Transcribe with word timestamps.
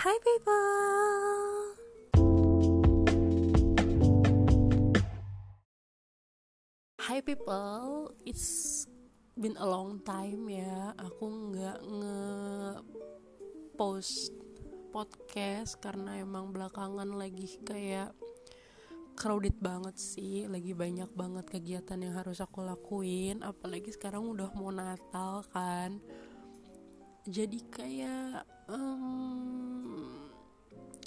Hi 0.00 0.16
people. 0.24 1.76
Hi 7.04 7.20
people, 7.20 8.08
it's 8.24 8.88
been 9.36 9.60
a 9.60 9.68
long 9.68 10.00
time 10.00 10.48
ya. 10.48 10.96
Aku 10.96 11.52
nggak 11.52 11.84
nge 11.84 12.16
post 13.76 14.32
podcast 14.88 15.76
karena 15.84 16.16
emang 16.16 16.48
belakangan 16.56 17.12
lagi 17.12 17.60
kayak 17.60 18.16
crowded 19.20 19.60
banget 19.60 20.00
sih 20.00 20.48
lagi 20.48 20.72
banyak 20.72 21.12
banget 21.12 21.44
kegiatan 21.60 22.00
yang 22.00 22.16
harus 22.16 22.40
aku 22.40 22.64
lakuin 22.64 23.44
apalagi 23.44 23.92
sekarang 23.92 24.24
udah 24.24 24.48
mau 24.56 24.72
Natal 24.72 25.44
kan 25.52 26.00
jadi 27.28 27.58
kayak 27.68 28.48
um, 28.72 29.50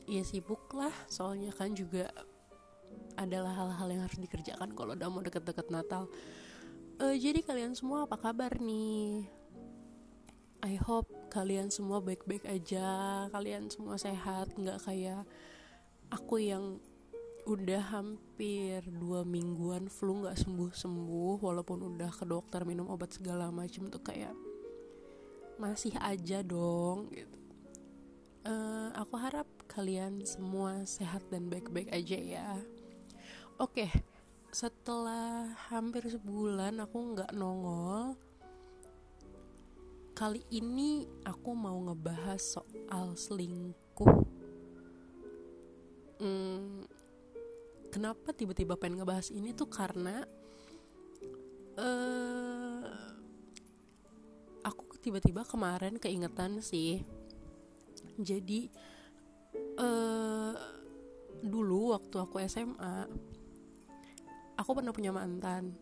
ya 0.07 0.23
sibuk 0.25 0.71
lah. 0.75 0.93
Soalnya 1.07 1.51
kan 1.55 1.73
juga 1.73 2.09
adalah 3.17 3.53
hal-hal 3.53 3.87
yang 3.93 4.01
harus 4.05 4.19
dikerjakan 4.19 4.73
kalau 4.73 4.97
udah 4.97 5.09
mau 5.09 5.21
deket-deket 5.21 5.69
Natal. 5.69 6.09
Uh, 7.01 7.15
jadi 7.17 7.41
kalian 7.41 7.73
semua 7.73 8.05
apa 8.05 8.17
kabar 8.17 8.57
nih? 8.61 9.25
I 10.63 10.79
hope 10.79 11.11
kalian 11.33 11.67
semua 11.73 11.99
baik-baik 11.99 12.47
aja. 12.47 13.27
Kalian 13.29 13.67
semua 13.67 13.99
sehat. 13.99 14.53
Nggak 14.55 14.79
kayak 14.85 15.27
aku 16.13 16.39
yang 16.39 16.79
udah 17.43 17.83
hampir 17.91 18.79
dua 18.87 19.27
mingguan 19.27 19.91
flu 19.91 20.23
nggak 20.23 20.39
sembuh 20.39 20.71
sembuh 20.71 21.43
walaupun 21.43 21.83
udah 21.91 22.07
ke 22.07 22.23
dokter 22.23 22.63
minum 22.63 22.87
obat 22.87 23.11
segala 23.11 23.51
macam 23.51 23.91
tuh 23.91 23.99
kayak 23.99 24.31
masih 25.59 25.91
aja 25.99 26.39
dong 26.39 27.11
gitu. 27.11 27.37
Uh, 28.47 28.91
aku 28.95 29.15
harap 29.19 29.47
kalian 29.73 30.21
semua 30.23 30.85
sehat 30.85 31.25
dan 31.33 31.49
baik-baik 31.49 31.89
aja 31.89 32.17
ya. 32.17 32.49
Oke 33.57 33.89
setelah 34.53 35.49
hampir 35.73 36.05
sebulan 36.05 36.77
aku 36.77 37.17
nggak 37.17 37.33
nongol 37.33 38.13
kali 40.13 40.45
ini 40.53 41.09
aku 41.25 41.57
mau 41.57 41.73
ngebahas 41.89 42.37
soal 42.37 43.17
selingkuh. 43.17 44.13
Hmm, 46.21 46.85
kenapa 47.89 48.29
tiba-tiba 48.29 48.77
pengen 48.77 49.01
ngebahas 49.01 49.33
ini 49.33 49.57
tuh 49.57 49.65
karena 49.73 50.21
uh, 51.81 52.85
aku 54.61 55.01
tiba-tiba 55.01 55.41
kemarin 55.49 55.97
keingetan 55.97 56.61
sih. 56.61 57.01
Jadi 58.21 58.69
uh, 59.77 60.53
dulu 61.43 61.95
waktu 61.95 62.15
aku 62.19 62.41
SMA 62.47 63.09
aku 64.57 64.71
pernah 64.73 64.93
punya 64.95 65.11
mantan 65.11 65.75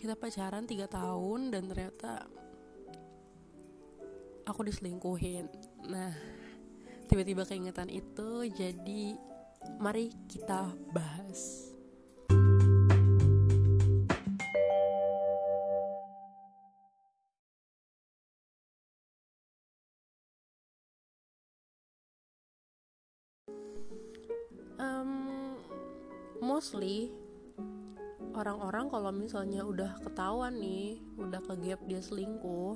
kita 0.00 0.16
pacaran 0.16 0.64
tiga 0.64 0.88
tahun 0.88 1.52
dan 1.52 1.68
ternyata 1.68 2.24
aku 4.48 4.64
diselingkuhin 4.66 5.46
nah 5.86 6.12
tiba-tiba 7.10 7.42
keingetan 7.42 7.90
itu 7.90 8.46
jadi 8.54 9.18
mari 9.80 10.12
kita 10.28 10.72
bahas. 10.92 11.69
Kalau 28.90 29.14
misalnya 29.14 29.62
udah 29.62 30.02
ketahuan 30.02 30.58
nih, 30.58 30.98
udah 31.14 31.38
ke 31.38 31.54
gap 31.62 31.80
dia 31.86 32.02
selingkuh, 32.02 32.74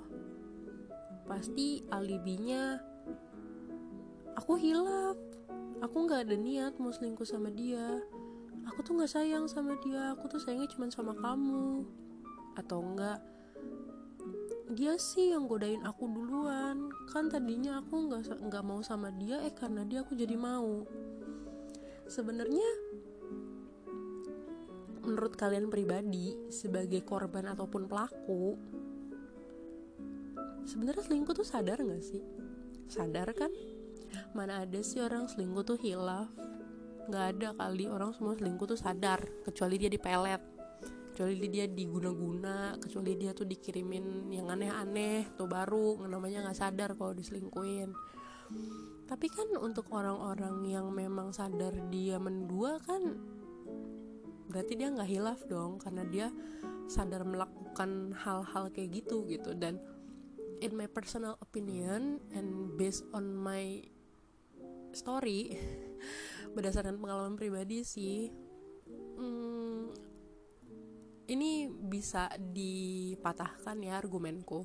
pasti 1.27 1.83
alibinya 1.91 2.79
aku 4.39 4.55
hilaf. 4.55 5.19
Aku 5.83 6.07
nggak 6.07 6.31
ada 6.31 6.37
niat 6.39 6.79
mau 6.79 6.95
selingkuh 6.95 7.27
sama 7.27 7.51
dia. 7.51 8.01
Aku 8.73 8.81
tuh 8.81 8.97
nggak 8.97 9.11
sayang 9.11 9.45
sama 9.51 9.77
dia. 9.85 10.17
Aku 10.17 10.31
tuh 10.31 10.41
sayangnya 10.41 10.71
cuma 10.73 10.89
sama 10.89 11.13
kamu. 11.19 11.85
Atau 12.57 12.81
enggak 12.81 13.21
dia 14.73 14.97
sih 14.97 15.37
yang 15.37 15.45
godain 15.45 15.85
aku 15.85 16.09
duluan. 16.09 16.89
Kan 17.13 17.29
tadinya 17.29 17.85
aku 17.85 18.09
nggak 18.09 18.41
nggak 18.49 18.65
mau 18.65 18.81
sama 18.81 19.13
dia 19.13 19.45
eh 19.45 19.53
karena 19.53 19.85
dia 19.85 20.01
aku 20.01 20.17
jadi 20.17 20.35
mau. 20.39 20.89
Sebenarnya 22.09 22.69
menurut 25.05 25.37
kalian 25.37 25.69
pribadi 25.69 26.35
sebagai 26.49 27.05
korban 27.05 27.53
ataupun 27.53 27.87
pelaku 27.87 28.57
sebenarnya 30.65 31.05
selingkuh 31.05 31.37
tuh 31.37 31.47
sadar 31.47 31.79
nggak 31.81 32.03
sih? 32.03 32.25
Sadar 32.89 33.31
kan? 33.37 33.53
Mana 34.33 34.65
ada 34.65 34.81
sih 34.81 35.05
orang 35.05 35.29
selingkuh 35.29 35.65
tuh 35.65 35.79
hilaf. 35.79 36.33
Nggak 37.05 37.25
ada 37.37 37.49
kali 37.55 37.85
orang 37.85 38.17
semua 38.17 38.35
selingkuh 38.35 38.65
tuh 38.65 38.81
sadar 38.81 39.21
kecuali 39.45 39.77
dia 39.77 39.93
dipelet 39.93 40.55
kecuali 41.15 41.47
dia 41.47 41.71
diguna-guna 41.71 42.75
kecuali 42.83 43.15
dia 43.15 43.31
tuh 43.31 43.47
dikirimin 43.47 44.35
yang 44.35 44.51
aneh-aneh 44.51 45.39
tuh 45.39 45.47
baru 45.47 46.03
namanya 46.11 46.43
nggak 46.43 46.59
sadar 46.59 46.99
kalau 46.99 47.15
diselingkuhin. 47.15 47.95
Tapi 49.07 49.27
kan 49.31 49.47
untuk 49.63 49.95
orang-orang 49.95 50.67
yang 50.67 50.91
memang 50.91 51.31
sadar 51.31 51.71
dia 51.87 52.19
mendua 52.19 52.83
kan 52.83 53.15
berarti 54.55 54.79
dia 54.79 54.87
nggak 54.95 55.11
hilaf 55.11 55.43
dong 55.51 55.83
karena 55.83 56.07
dia 56.07 56.31
sadar 56.87 57.27
melakukan 57.27 58.15
hal-hal 58.15 58.71
kayak 58.71 59.03
gitu 59.03 59.27
gitu. 59.27 59.51
Dan 59.51 59.83
in 60.63 60.79
my 60.79 60.87
personal 60.87 61.35
opinion 61.43 62.23
and 62.31 62.79
based 62.79 63.03
on 63.11 63.35
my 63.35 63.83
story 64.95 65.59
berdasarkan 66.55 67.03
pengalaman 67.03 67.35
pribadi 67.35 67.83
sih 67.83 68.31
hmm, 69.19 69.91
ini 71.27 71.67
bisa 71.67 72.31
dipatahkan 72.39 73.83
ya 73.83 73.99
argumenku. 73.99 74.63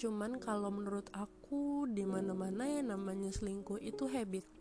Cuman 0.00 0.40
kalau 0.40 0.72
menurut 0.72 1.06
aku 1.12 1.86
di 1.92 2.08
mana 2.08 2.32
mana 2.32 2.66
ya 2.66 2.80
namanya 2.82 3.30
selingkuh 3.30 3.78
itu 3.84 4.08
habit 4.10 4.53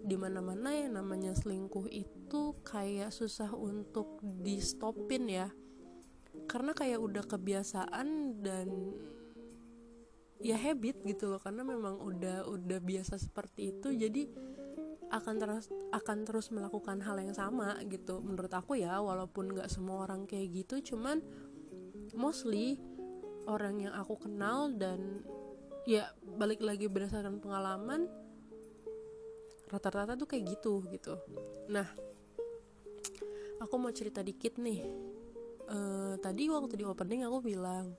di 0.00 0.16
mana 0.16 0.40
mana 0.40 0.72
ya 0.72 0.88
namanya 0.88 1.36
selingkuh 1.36 1.86
itu 1.92 2.56
kayak 2.64 3.12
susah 3.12 3.52
untuk 3.52 4.20
di 4.22 4.58
stopin 4.58 5.28
ya. 5.28 5.48
Karena 6.48 6.72
kayak 6.72 6.98
udah 6.98 7.24
kebiasaan 7.26 8.40
dan 8.40 8.68
ya 10.40 10.56
habit 10.56 11.04
gitu 11.04 11.28
loh 11.28 11.40
karena 11.40 11.60
memang 11.60 12.00
udah 12.00 12.48
udah 12.48 12.80
biasa 12.80 13.20
seperti 13.20 13.76
itu 13.76 13.92
jadi 13.92 14.24
akan 15.12 15.36
terus 15.36 15.68
akan 15.92 16.18
terus 16.24 16.48
melakukan 16.48 17.04
hal 17.04 17.20
yang 17.20 17.34
sama 17.36 17.76
gitu. 17.86 18.24
Menurut 18.24 18.52
aku 18.54 18.78
ya 18.80 19.02
walaupun 19.02 19.52
nggak 19.52 19.68
semua 19.68 20.08
orang 20.08 20.24
kayak 20.24 20.64
gitu 20.64 20.94
cuman 20.94 21.20
mostly 22.14 22.80
orang 23.46 23.82
yang 23.82 23.94
aku 23.94 24.16
kenal 24.16 24.70
dan 24.74 25.22
ya 25.88 26.12
balik 26.38 26.62
lagi 26.62 26.86
berdasarkan 26.86 27.42
pengalaman 27.42 28.06
rata-rata 29.70 30.18
tuh 30.18 30.26
kayak 30.26 30.58
gitu 30.58 30.82
gitu. 30.90 31.14
Nah 31.70 31.86
aku 33.62 33.74
mau 33.78 33.94
cerita 33.94 34.20
dikit 34.20 34.58
nih. 34.58 34.82
Uh, 35.70 36.18
tadi 36.18 36.50
waktu 36.50 36.74
di 36.74 36.82
opening 36.82 37.22
aku 37.22 37.38
bilang 37.46 37.94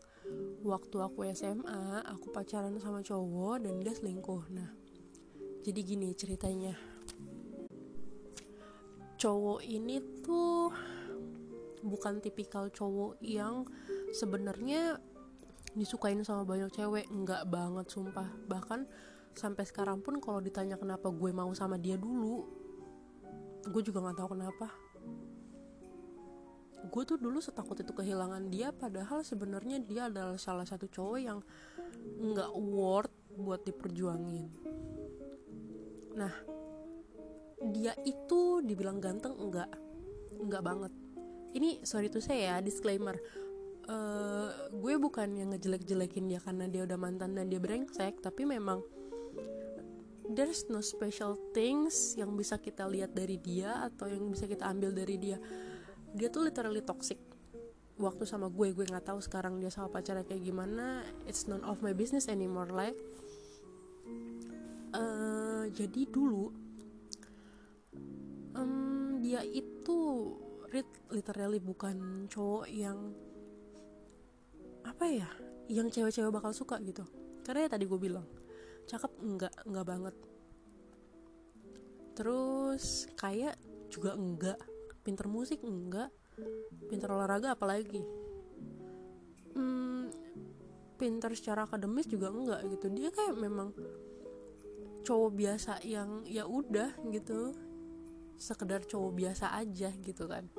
waktu 0.60 1.00
aku 1.00 1.24
SMA 1.32 2.04
aku 2.04 2.28
pacaran 2.36 2.76
sama 2.84 3.00
cowok 3.00 3.64
dan 3.64 3.80
dia 3.80 3.96
selingkuh. 3.96 4.52
Nah 4.52 4.70
jadi 5.64 5.80
gini 5.80 6.12
ceritanya. 6.12 6.76
Cowok 9.16 9.62
ini 9.64 10.02
tuh 10.26 10.74
bukan 11.86 12.20
tipikal 12.20 12.68
cowok 12.74 13.22
yang 13.22 13.64
sebenarnya 14.12 14.98
disukain 15.72 16.20
sama 16.26 16.44
banyak 16.44 16.74
cewek 16.74 17.08
enggak 17.08 17.48
banget 17.48 17.88
sumpah. 17.88 18.28
Bahkan 18.50 18.90
sampai 19.34 19.64
sekarang 19.64 20.04
pun 20.04 20.20
kalau 20.20 20.44
ditanya 20.44 20.76
kenapa 20.76 21.08
gue 21.10 21.32
mau 21.32 21.52
sama 21.56 21.80
dia 21.80 21.96
dulu 21.96 22.62
gue 23.70 23.82
juga 23.86 24.02
nggak 24.02 24.18
tahu 24.18 24.30
kenapa. 24.34 24.68
Gue 26.90 27.04
tuh 27.06 27.22
dulu 27.22 27.38
setakut 27.38 27.78
itu 27.78 27.94
kehilangan 27.94 28.50
dia 28.50 28.74
padahal 28.74 29.22
sebenarnya 29.22 29.78
dia 29.86 30.10
adalah 30.10 30.42
salah 30.42 30.66
satu 30.66 30.90
cowok 30.90 31.20
yang 31.22 31.40
nggak 32.18 32.52
worth 32.58 33.14
buat 33.38 33.62
diperjuangin. 33.62 34.50
Nah 36.18 36.34
dia 37.70 37.94
itu 38.02 38.66
dibilang 38.66 38.98
ganteng 38.98 39.38
enggak. 39.38 39.70
Enggak 40.42 40.66
banget. 40.66 40.94
Ini 41.54 41.86
sorry 41.86 42.10
tuh 42.10 42.24
saya 42.24 42.58
ya 42.58 42.66
disclaimer. 42.66 43.14
Uh, 43.86 44.50
gue 44.74 44.94
bukan 44.98 45.38
yang 45.38 45.54
ngejelek-jelekin 45.54 46.30
dia 46.30 46.40
karena 46.42 46.70
dia 46.70 46.86
udah 46.86 46.98
mantan 47.02 47.34
dan 47.34 47.50
dia 47.50 47.58
brengsek 47.58 48.22
tapi 48.22 48.46
memang 48.46 48.82
there's 50.34 50.68
no 50.72 50.80
special 50.80 51.38
things 51.52 52.16
yang 52.16 52.34
bisa 52.36 52.58
kita 52.58 52.88
lihat 52.88 53.12
dari 53.16 53.38
dia 53.38 53.86
atau 53.88 54.08
yang 54.08 54.28
bisa 54.32 54.48
kita 54.48 54.68
ambil 54.68 54.92
dari 54.96 55.16
dia. 55.20 55.38
Dia 56.12 56.28
tuh 56.28 56.48
literally 56.48 56.84
toxic. 56.84 57.20
Waktu 58.02 58.26
sama 58.26 58.50
gue 58.50 58.74
gue 58.74 58.86
nggak 58.88 59.14
tahu 59.14 59.22
sekarang 59.22 59.62
dia 59.62 59.70
sama 59.70 59.92
pacarnya 59.92 60.26
kayak 60.26 60.42
gimana. 60.42 61.06
It's 61.30 61.46
none 61.46 61.62
of 61.68 61.84
my 61.86 61.94
business 61.94 62.26
anymore 62.32 62.74
like 62.74 62.98
uh, 64.96 65.64
jadi 65.72 66.08
dulu 66.08 66.52
um, 68.56 69.20
dia 69.24 69.44
itu 69.46 70.00
literally 71.12 71.60
bukan 71.60 72.28
cowok 72.32 72.68
yang 72.72 73.12
apa 74.88 75.06
ya 75.08 75.30
yang 75.72 75.88
cewek-cewek 75.88 76.32
bakal 76.32 76.52
suka 76.52 76.80
gitu. 76.84 77.06
Karena 77.42 77.68
ya 77.68 77.70
tadi 77.72 77.86
gue 77.88 78.00
bilang 78.00 78.26
cakep 78.92 79.12
enggak 79.24 79.54
enggak 79.64 79.86
banget. 79.88 80.16
Terus 82.12 83.08
kayak 83.16 83.56
juga 83.88 84.20
enggak. 84.20 84.60
Pinter 85.02 85.32
musik 85.32 85.64
enggak. 85.64 86.12
Pinter 86.92 87.10
olahraga 87.16 87.56
apalagi. 87.56 88.04
Hmm, 89.56 90.12
pinter 91.00 91.32
secara 91.40 91.64
akademis 91.64 92.12
juga 92.12 92.28
enggak 92.36 92.68
gitu. 92.68 92.92
Dia 92.92 93.10
kayak 93.16 93.36
memang 93.40 93.72
cowok 95.08 95.32
biasa 95.40 95.74
yang 95.88 96.28
ya 96.28 96.44
udah 96.44 96.92
gitu. 97.16 97.56
Sekedar 98.36 98.84
cowok 98.84 99.12
biasa 99.16 99.56
aja 99.56 99.96
gitu 100.04 100.28
kan. 100.28 100.52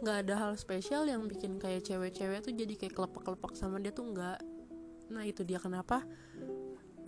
Nggak 0.00 0.16
ada 0.24 0.34
hal 0.48 0.52
spesial 0.56 1.04
yang 1.04 1.28
bikin 1.28 1.60
kayak 1.60 1.84
cewek-cewek 1.84 2.40
tuh 2.40 2.56
jadi 2.56 2.72
kayak 2.72 2.96
kelepek-kelepek 2.96 3.52
sama 3.52 3.76
dia 3.84 3.92
tuh 3.92 4.08
nggak 4.08 4.40
nah 5.10 5.26
itu 5.26 5.42
dia 5.42 5.58
kenapa 5.58 6.06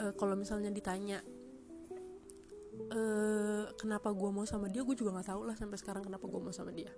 uh, 0.02 0.12
kalau 0.18 0.34
misalnya 0.34 0.74
ditanya 0.74 1.22
uh, 2.90 3.70
kenapa 3.78 4.10
gue 4.10 4.30
mau 4.34 4.42
sama 4.42 4.66
dia 4.66 4.82
gue 4.82 4.96
juga 4.98 5.14
nggak 5.14 5.28
tahu 5.30 5.42
lah 5.46 5.54
sampai 5.54 5.78
sekarang 5.78 6.02
kenapa 6.02 6.26
gue 6.26 6.40
mau 6.42 6.54
sama 6.54 6.74
dia. 6.74 6.90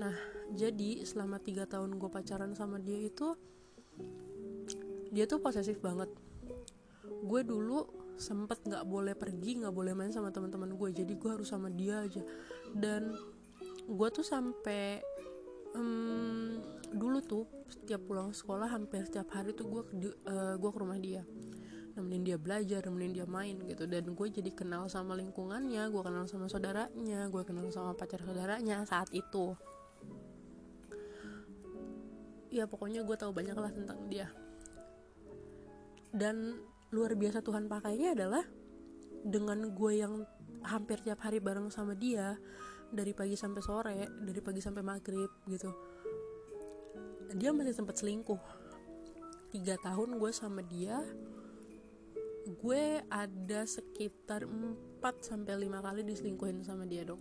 Nah 0.00 0.14
jadi 0.56 1.04
selama 1.04 1.36
tiga 1.42 1.68
tahun 1.68 2.00
gue 2.00 2.08
pacaran 2.08 2.56
sama 2.56 2.80
dia 2.80 2.96
itu 2.96 3.36
dia 5.12 5.24
tuh 5.28 5.40
posesif 5.44 5.78
banget. 5.84 6.08
Gue 7.24 7.44
dulu 7.44 7.84
sempet 8.18 8.58
nggak 8.66 8.82
boleh 8.82 9.14
pergi 9.14 9.62
nggak 9.62 9.74
boleh 9.74 9.94
main 9.94 10.10
sama 10.10 10.34
teman-teman 10.34 10.74
gue 10.74 10.88
jadi 10.90 11.12
gue 11.12 11.30
harus 11.30 11.48
sama 11.50 11.68
dia 11.68 12.02
aja. 12.02 12.22
Dan 12.72 13.14
gue 13.88 14.08
tuh 14.12 14.24
sampai 14.24 15.00
um, 15.76 16.60
dulu 16.92 17.18
tuh 17.24 17.44
setiap 17.68 18.00
pulang 18.08 18.32
sekolah 18.32 18.68
hampir 18.68 19.04
setiap 19.04 19.28
hari 19.32 19.52
tuh 19.52 19.68
gue 19.68 19.82
uh, 20.28 20.56
gue 20.56 20.70
ke 20.72 20.78
rumah 20.80 20.96
dia 20.96 21.20
nemenin 21.98 22.22
dia 22.22 22.38
belajar 22.38 22.80
nemenin 22.86 23.12
dia 23.12 23.26
main 23.26 23.58
gitu. 23.66 23.84
Dan 23.90 24.14
gue 24.14 24.26
jadi 24.30 24.50
kenal 24.54 24.86
sama 24.86 25.18
lingkungannya 25.18 25.90
gue 25.90 26.02
kenal 26.02 26.24
sama 26.30 26.46
saudaranya 26.46 27.26
gue 27.26 27.42
kenal 27.42 27.66
sama 27.74 27.92
pacar 27.98 28.22
saudaranya 28.22 28.86
saat 28.86 29.10
itu. 29.10 29.58
Ya 32.48 32.64
pokoknya 32.64 33.04
gue 33.04 33.16
tahu 33.18 33.34
banyak 33.34 33.58
lah 33.58 33.74
tentang 33.74 34.00
dia. 34.08 34.30
Dan 36.08 36.56
luar 36.88 37.12
biasa 37.12 37.44
Tuhan 37.44 37.68
pakainya 37.68 38.16
adalah 38.16 38.46
dengan 39.20 39.68
gue 39.74 39.92
yang 39.92 40.24
hampir 40.64 40.98
tiap 41.04 41.20
hari 41.20 41.38
bareng 41.38 41.68
sama 41.68 41.92
dia 41.92 42.38
dari 42.88 43.12
pagi 43.12 43.36
sampai 43.36 43.60
sore 43.60 43.98
dari 44.24 44.40
pagi 44.40 44.64
sampai 44.64 44.80
maghrib 44.80 45.28
gitu. 45.44 45.68
Dia 47.36 47.52
masih 47.52 47.76
sempat 47.76 48.00
selingkuh. 48.00 48.40
Tiga 49.52 49.76
tahun 49.80 50.16
gue 50.16 50.32
sama 50.32 50.64
dia 50.64 51.04
gue 52.48 53.04
ada 53.12 53.60
sekitar 53.68 54.48
4 54.48 55.04
sampai 55.20 55.68
5 55.68 55.84
kali 55.84 56.00
diselingkuhin 56.08 56.64
sama 56.64 56.88
dia 56.88 57.04
dong 57.04 57.20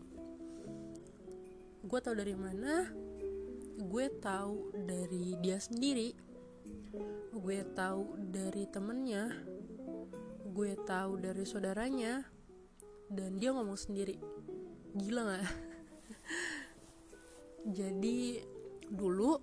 gue 1.83 1.99
tahu 1.99 2.15
dari 2.15 2.35
mana 2.35 2.87
gue 3.77 4.05
tahu 4.23 4.71
dari 4.87 5.35
dia 5.43 5.59
sendiri 5.59 6.15
gue 7.35 7.59
tahu 7.75 8.15
dari 8.31 8.63
temennya 8.71 9.29
gue 10.57 10.73
tahu 10.89 11.21
dari 11.21 11.45
saudaranya 11.45 12.25
dan 13.07 13.39
dia 13.39 13.55
ngomong 13.55 13.79
sendiri. 13.79 14.19
Gila 14.97 15.21
nggak? 15.23 15.47
Jadi 17.77 18.41
dulu 18.87 19.35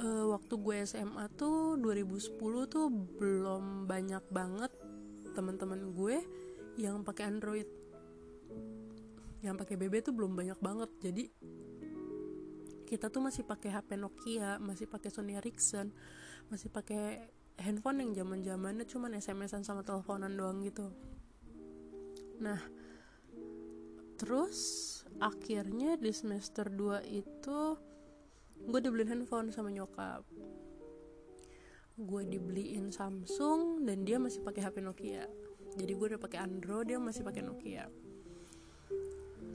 uh, 0.00 0.26
waktu 0.32 0.54
gue 0.56 0.76
SMA 0.88 1.28
tuh 1.36 1.76
2010 1.78 2.40
tuh 2.66 2.86
belum 2.90 3.84
banyak 3.84 4.24
banget 4.32 4.72
teman-teman 5.36 5.92
gue 5.94 6.16
yang 6.80 7.04
pakai 7.04 7.28
Android. 7.28 7.68
Yang 9.40 9.56
pakai 9.64 9.74
BB 9.80 9.94
tuh 10.04 10.12
belum 10.16 10.36
banyak 10.36 10.58
banget. 10.60 10.90
Jadi 11.00 11.24
kita 12.90 13.06
tuh 13.06 13.22
masih 13.22 13.46
pakai 13.46 13.70
HP 13.70 13.94
Nokia 13.94 14.58
masih 14.58 14.90
pakai 14.90 15.14
Sony 15.14 15.38
Ericsson 15.38 15.94
masih 16.50 16.74
pakai 16.74 17.30
handphone 17.62 18.02
yang 18.02 18.10
zaman 18.18 18.42
zamannya 18.42 18.82
cuman 18.82 19.14
SMS-an 19.14 19.62
sama 19.62 19.86
teleponan 19.86 20.34
doang 20.34 20.58
gitu. 20.66 20.90
Nah 22.42 22.58
terus 24.18 24.58
akhirnya 25.22 25.94
di 26.02 26.10
semester 26.10 26.66
2 26.66 27.06
itu 27.14 27.78
gue 28.66 28.80
dibeliin 28.82 29.08
handphone 29.08 29.48
sama 29.54 29.72
nyokap. 29.72 30.24
Gue 32.00 32.22
dibeliin 32.24 32.88
Samsung 32.92 33.84
dan 33.84 34.04
dia 34.08 34.16
masih 34.16 34.40
pakai 34.40 34.64
HP 34.64 34.80
Nokia. 34.80 35.24
Jadi 35.76 35.92
gue 35.94 36.06
udah 36.16 36.20
pakai 36.20 36.40
Android 36.42 36.88
dia 36.88 36.98
masih 36.98 37.22
pakai 37.22 37.44
Nokia. 37.44 37.86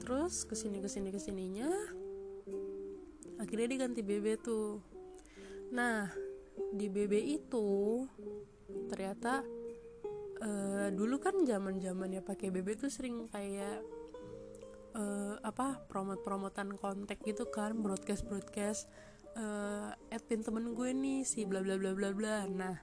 Terus 0.02 0.46
ke 0.46 0.54
sini 0.54 0.78
ke 0.78 0.88
sini 0.88 1.10
ke 1.10 1.18
sininya 1.18 1.70
akhirnya 3.36 3.66
dia 3.68 3.78
ganti 3.84 4.00
BB 4.00 4.26
tuh. 4.40 4.80
Nah 5.74 6.08
di 6.72 6.86
BB 6.88 7.12
itu 7.36 8.02
ternyata 8.88 9.44
uh, 10.40 10.88
dulu 10.94 11.20
kan 11.20 11.36
zaman 11.44 11.82
zaman 11.82 12.16
ya 12.16 12.22
pakai 12.24 12.48
BB 12.48 12.78
tuh 12.80 12.90
sering 12.90 13.28
kayak 13.28 13.82
uh, 14.96 15.34
apa 15.44 15.84
promot-promotan 15.86 16.74
kontak 16.80 17.20
gitu 17.22 17.46
kan 17.52 17.76
broadcast 17.84 18.24
broadcast 18.24 18.88
uh, 19.36 19.92
eh, 20.08 20.16
admin 20.16 20.40
temen 20.40 20.72
gue 20.72 20.90
nih 20.96 21.22
si 21.22 21.44
bla 21.44 21.60
bla 21.60 21.76
bla 21.76 21.92
bla 21.92 22.10
bla. 22.16 22.48
Nah 22.48 22.76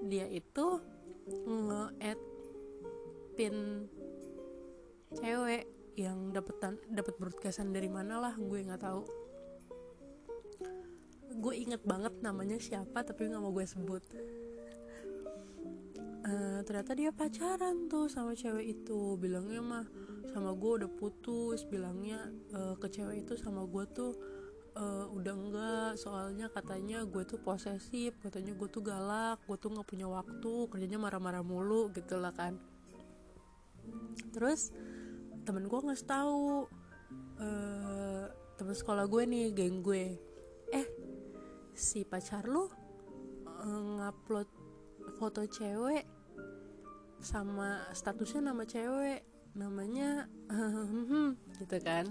dia 0.00 0.24
itu 0.26 0.80
nge-add 1.28 2.20
pin 3.36 3.86
cewek 5.12 5.68
yang 5.98 6.32
dapetan 6.32 6.80
dapat 6.88 7.14
broadcastan 7.20 7.76
dari 7.76 7.92
mana 7.92 8.16
lah 8.18 8.34
gue 8.34 8.58
nggak 8.64 8.80
tahu. 8.80 9.02
Gue 11.40 11.54
inget 11.60 11.84
banget 11.84 12.16
namanya 12.24 12.56
siapa 12.56 13.04
tapi 13.04 13.28
nggak 13.28 13.42
mau 13.44 13.52
gue 13.52 13.68
sebut. 13.68 14.02
Uh, 16.20 16.60
ternyata 16.68 16.92
dia 16.92 17.10
pacaran 17.12 17.88
tuh 17.88 18.08
sama 18.08 18.36
cewek 18.36 18.76
itu. 18.76 19.16
Bilangnya 19.16 19.60
mah 19.60 19.86
sama 20.30 20.54
gue 20.54 20.70
udah 20.82 20.90
putus 20.94 21.66
bilangnya 21.66 22.30
uh, 22.54 22.78
ke 22.78 22.86
cewek 22.86 23.26
itu 23.26 23.34
sama 23.34 23.66
gue 23.66 23.84
tuh 23.90 24.12
uh, 24.78 25.06
udah 25.10 25.34
enggak. 25.34 25.90
Soalnya 25.98 26.46
katanya 26.50 27.02
gue 27.02 27.22
tuh 27.26 27.42
posesif 27.42 28.14
katanya 28.22 28.54
gue 28.54 28.68
tuh 28.70 28.82
galak 28.82 29.42
gue 29.44 29.56
tuh 29.58 29.70
nggak 29.74 29.88
punya 29.88 30.06
waktu 30.06 30.52
kerjanya 30.70 30.98
marah-marah 31.02 31.42
mulu 31.42 31.90
gitu 31.90 32.18
lah 32.18 32.30
kan. 32.30 32.58
Terus 34.30 34.70
temen 35.42 35.66
gue 35.66 35.80
nggak 35.82 36.06
tahu 36.06 36.70
uh, 37.42 38.24
temen 38.54 38.74
sekolah 38.76 39.10
gue 39.10 39.22
nih 39.26 39.46
geng 39.50 39.82
gue. 39.82 40.14
Eh 40.70 40.86
si 41.74 42.06
pacar 42.06 42.46
lu 42.46 42.66
uh, 42.66 42.68
ngupload 43.98 44.48
foto 45.18 45.42
cewek 45.48 46.06
sama 47.20 47.84
statusnya 47.92 48.52
nama 48.52 48.64
cewek 48.64 49.29
namanya 49.54 50.30
gitu 51.60 51.76
kan. 51.82 52.06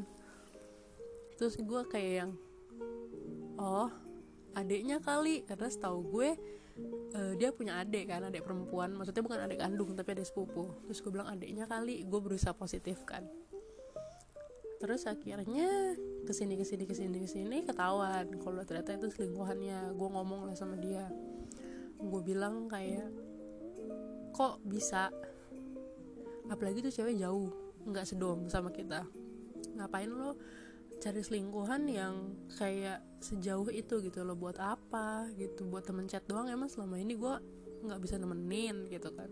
Terus 1.40 1.56
gue 1.56 1.82
kayak 1.88 2.14
yang 2.26 2.32
oh 3.56 3.90
adiknya 4.56 5.00
kali. 5.00 5.48
Karena 5.48 5.68
setahu 5.72 6.00
gue 6.12 6.30
uh, 7.16 7.34
dia 7.40 7.56
punya 7.56 7.80
adik 7.80 8.12
kan 8.12 8.28
adik 8.28 8.44
perempuan. 8.44 8.92
Maksudnya 8.96 9.24
bukan 9.24 9.40
adik 9.48 9.60
kandung 9.64 9.96
tapi 9.96 10.20
adik 10.20 10.28
sepupu. 10.28 10.68
Terus 10.88 11.00
gue 11.00 11.12
bilang 11.12 11.30
adiknya 11.32 11.66
kali. 11.66 12.04
Gue 12.04 12.20
berusaha 12.20 12.52
positif 12.52 13.04
kan. 13.08 13.24
Terus 14.80 15.04
akhirnya 15.04 15.96
ke 16.24 16.32
sini 16.32 16.56
ke 16.56 16.64
sini 16.64 16.88
ke 16.88 16.96
sini 16.96 17.18
ke 17.20 17.28
sini 17.28 17.58
ketahuan 17.68 18.32
kalau 18.40 18.64
ternyata 18.64 18.96
itu 18.96 19.12
selingkuhannya. 19.12 19.96
Gue 19.96 20.10
ngomong 20.12 20.52
lah 20.52 20.56
sama 20.56 20.80
dia. 20.80 21.08
Gue 22.00 22.22
bilang 22.24 22.72
kayak 22.72 23.12
kok 24.32 24.64
bisa 24.64 25.12
apalagi 26.50 26.84
tuh 26.84 26.94
cewek 26.94 27.16
jauh. 27.22 27.54
Nggak 27.86 28.06
sedom 28.10 28.50
sama 28.52 28.74
kita. 28.74 29.06
Ngapain 29.78 30.12
lo 30.12 30.36
cari 31.00 31.24
selingkuhan 31.24 31.88
yang 31.88 32.36
kayak 32.60 33.00
sejauh 33.24 33.72
itu 33.72 34.04
gitu 34.04 34.20
lo 34.28 34.36
buat 34.36 34.60
apa 34.60 35.32
gitu? 35.40 35.64
Buat 35.70 35.88
temen 35.88 36.10
chat 36.12 36.28
doang 36.28 36.52
emang 36.52 36.68
selama 36.68 37.00
ini 37.00 37.16
gue 37.16 37.34
nggak 37.88 38.00
bisa 38.04 38.20
nemenin 38.20 38.92
gitu 38.92 39.14
kan. 39.16 39.32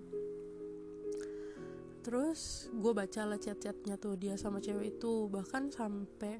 Terus 2.07 2.71
gue 2.71 2.93
baca 2.95 3.27
lah 3.27 3.35
chat-chatnya 3.35 3.99
tuh 3.99 4.15
dia 4.15 4.39
sama 4.39 4.63
cewek 4.63 4.95
itu. 4.95 5.27
Bahkan 5.27 5.75
sampai 5.75 6.39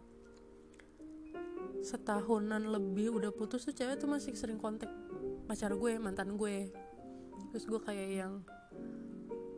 setahunan 1.84 2.72
lebih 2.72 3.12
udah 3.20 3.36
putus 3.36 3.68
tuh 3.68 3.76
cewek 3.76 4.00
tuh 4.00 4.08
masih 4.08 4.32
sering 4.40 4.56
kontak 4.56 4.88
pacar 5.44 5.76
gue 5.76 6.00
mantan 6.00 6.40
gue. 6.40 6.72
Terus 7.52 7.68
gue 7.68 7.80
kayak 7.84 8.10
yang 8.16 8.34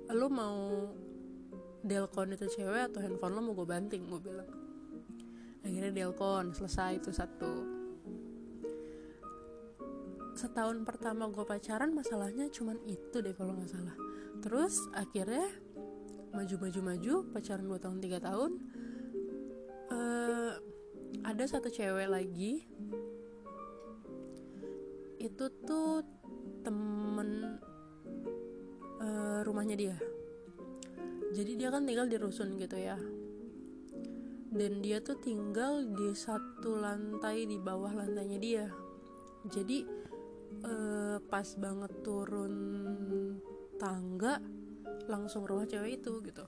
lo 0.10 0.28
mau 0.34 0.90
delkon 1.80 2.36
itu 2.36 2.46
cewek 2.60 2.92
atau 2.92 3.00
handphone 3.00 3.34
lo 3.36 3.42
mau 3.42 3.54
gue 3.56 3.68
banting 3.68 4.04
gue 4.08 4.20
bilang. 4.20 4.50
Akhirnya 5.64 5.92
delkon 5.92 6.52
selesai 6.52 7.00
itu 7.00 7.12
satu. 7.12 7.54
Setahun 10.36 10.84
pertama 10.88 11.28
gue 11.32 11.44
pacaran 11.44 11.92
masalahnya 11.92 12.48
cuman 12.52 12.80
itu 12.88 13.20
deh 13.20 13.36
kalau 13.36 13.56
nggak 13.56 13.72
salah. 13.72 13.96
Terus 14.40 14.88
akhirnya 14.96 15.48
maju-maju-maju 16.32 17.14
pacaran 17.34 17.66
2 17.66 17.84
tahun 17.84 17.98
3 18.00 18.28
tahun 18.28 18.52
uh, 19.92 20.52
ada 21.28 21.44
satu 21.44 21.68
cewek 21.68 22.08
lagi. 22.08 22.64
Itu 25.20 25.52
tuh 25.68 26.04
temen 26.64 27.60
uh, 29.00 29.40
rumahnya 29.44 29.76
dia 29.76 29.98
jadi 31.30 31.52
dia 31.56 31.70
kan 31.70 31.86
tinggal 31.86 32.10
di 32.10 32.18
rusun 32.18 32.58
gitu 32.58 32.78
ya. 32.78 32.98
Dan 34.50 34.82
dia 34.82 34.98
tuh 34.98 35.22
tinggal 35.22 35.86
di 35.94 36.10
satu 36.18 36.82
lantai 36.82 37.46
di 37.46 37.62
bawah 37.62 37.94
lantainya 37.94 38.40
dia. 38.42 38.66
Jadi 39.46 39.86
uh, 40.66 41.22
pas 41.30 41.46
banget 41.56 41.94
turun 42.02 42.56
tangga 43.78 44.42
langsung 45.06 45.46
rumah 45.46 45.70
cewek 45.70 46.02
itu 46.02 46.18
gitu. 46.26 46.46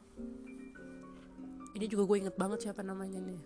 Ini 1.77 1.85
juga 1.87 2.03
gue 2.09 2.17
inget 2.25 2.35
banget 2.35 2.59
siapa 2.67 2.81
namanya 2.81 3.21
nih. 3.21 3.41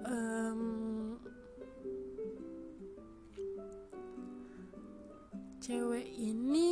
Um, 0.00 1.18
cewek 5.70 6.18
ini 6.18 6.70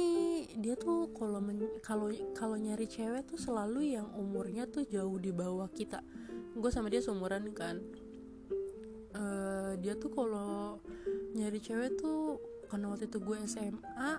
dia 0.59 0.75
tuh 0.75 1.15
kalau 1.15 1.39
kalau 1.87 2.11
kalau 2.35 2.59
nyari 2.59 2.91
cewek 2.91 3.31
tuh 3.31 3.39
selalu 3.39 3.95
yang 3.95 4.11
umurnya 4.19 4.67
tuh 4.67 4.83
jauh 4.91 5.23
di 5.23 5.31
bawah 5.31 5.71
kita 5.71 6.03
gue 6.59 6.71
sama 6.75 6.91
dia 6.91 6.99
seumuran 6.99 7.55
kan 7.55 7.79
uh, 9.15 9.79
dia 9.79 9.95
tuh 9.95 10.11
kalau 10.11 10.83
nyari 11.31 11.63
cewek 11.63 11.95
tuh 11.95 12.43
karena 12.67 12.91
waktu 12.91 13.07
itu 13.07 13.23
gue 13.23 13.39
SMA 13.47 14.13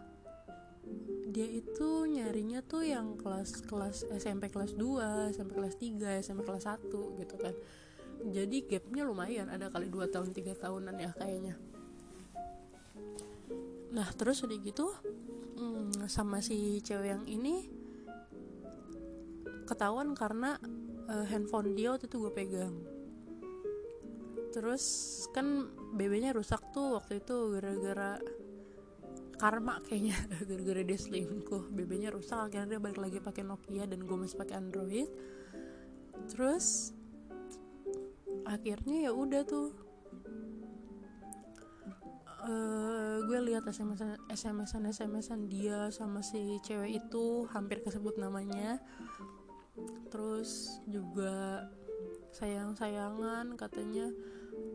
dia 1.27 1.47
itu 1.51 1.89
nyarinya 2.07 2.63
tuh 2.63 2.87
yang 2.87 3.19
kelas 3.19 3.61
kelas 3.67 4.07
SMP 4.15 4.49
kelas 4.49 4.73
2, 4.73 5.35
SMP 5.35 5.51
kelas 5.53 5.75
3, 5.77 6.25
SMP 6.25 6.41
kelas 6.41 6.65
1 6.65 6.89
gitu 7.21 7.35
kan. 7.37 7.53
Jadi 8.33 8.65
gapnya 8.65 9.05
lumayan 9.05 9.53
ada 9.53 9.69
kali 9.69 9.93
2 9.93 10.09
tahun 10.09 10.33
3 10.33 10.57
tahunan 10.57 10.95
ya 10.97 11.13
kayaknya. 11.13 11.53
Nah 13.89 14.07
terus 14.13 14.45
udah 14.45 14.57
gitu 14.61 14.93
hmm, 15.57 16.05
sama 16.05 16.39
si 16.39 16.79
cewek 16.85 17.09
yang 17.09 17.25
ini 17.25 17.69
ketahuan 19.65 20.17
karena 20.17 20.57
uh, 21.09 21.25
handphone 21.29 21.77
dia 21.77 21.93
waktu 21.93 22.09
itu 22.09 22.17
gue 22.17 22.33
pegang. 22.33 22.75
Terus 24.49 24.85
kan 25.29 25.69
BB-nya 25.93 26.33
rusak 26.33 26.73
tuh 26.73 26.97
waktu 26.97 27.21
itu 27.21 27.53
gara-gara 27.53 28.17
karma 29.39 29.77
kayaknya 29.85 30.17
gara-gara 30.49 30.81
dia 30.81 30.97
selingkuh. 30.97 31.69
BB-nya 31.69 32.09
rusak 32.09 32.49
akhirnya 32.49 32.77
dia 32.77 32.79
balik 32.81 32.99
lagi 33.01 33.17
pakai 33.21 33.45
Nokia 33.45 33.85
dan 33.85 34.01
gue 34.05 34.17
masih 34.17 34.37
pakai 34.41 34.55
Android. 34.57 35.09
Terus 36.33 36.97
akhirnya 38.49 39.09
ya 39.09 39.11
udah 39.13 39.45
tuh 39.45 39.88
uh, 42.45 43.15
gue 43.25 43.39
lihat 43.51 43.67
SMS 43.67 44.03
SMS 44.31 44.71
SMS 44.93 45.27
dia 45.49 45.91
sama 45.91 46.23
si 46.23 46.59
cewek 46.63 47.03
itu 47.03 47.47
hampir 47.51 47.83
kesebut 47.83 48.15
namanya. 48.19 48.79
Terus 50.11 50.81
juga 50.87 51.67
sayang 52.29 52.77
sayangan 52.77 53.57
katanya 53.57 54.11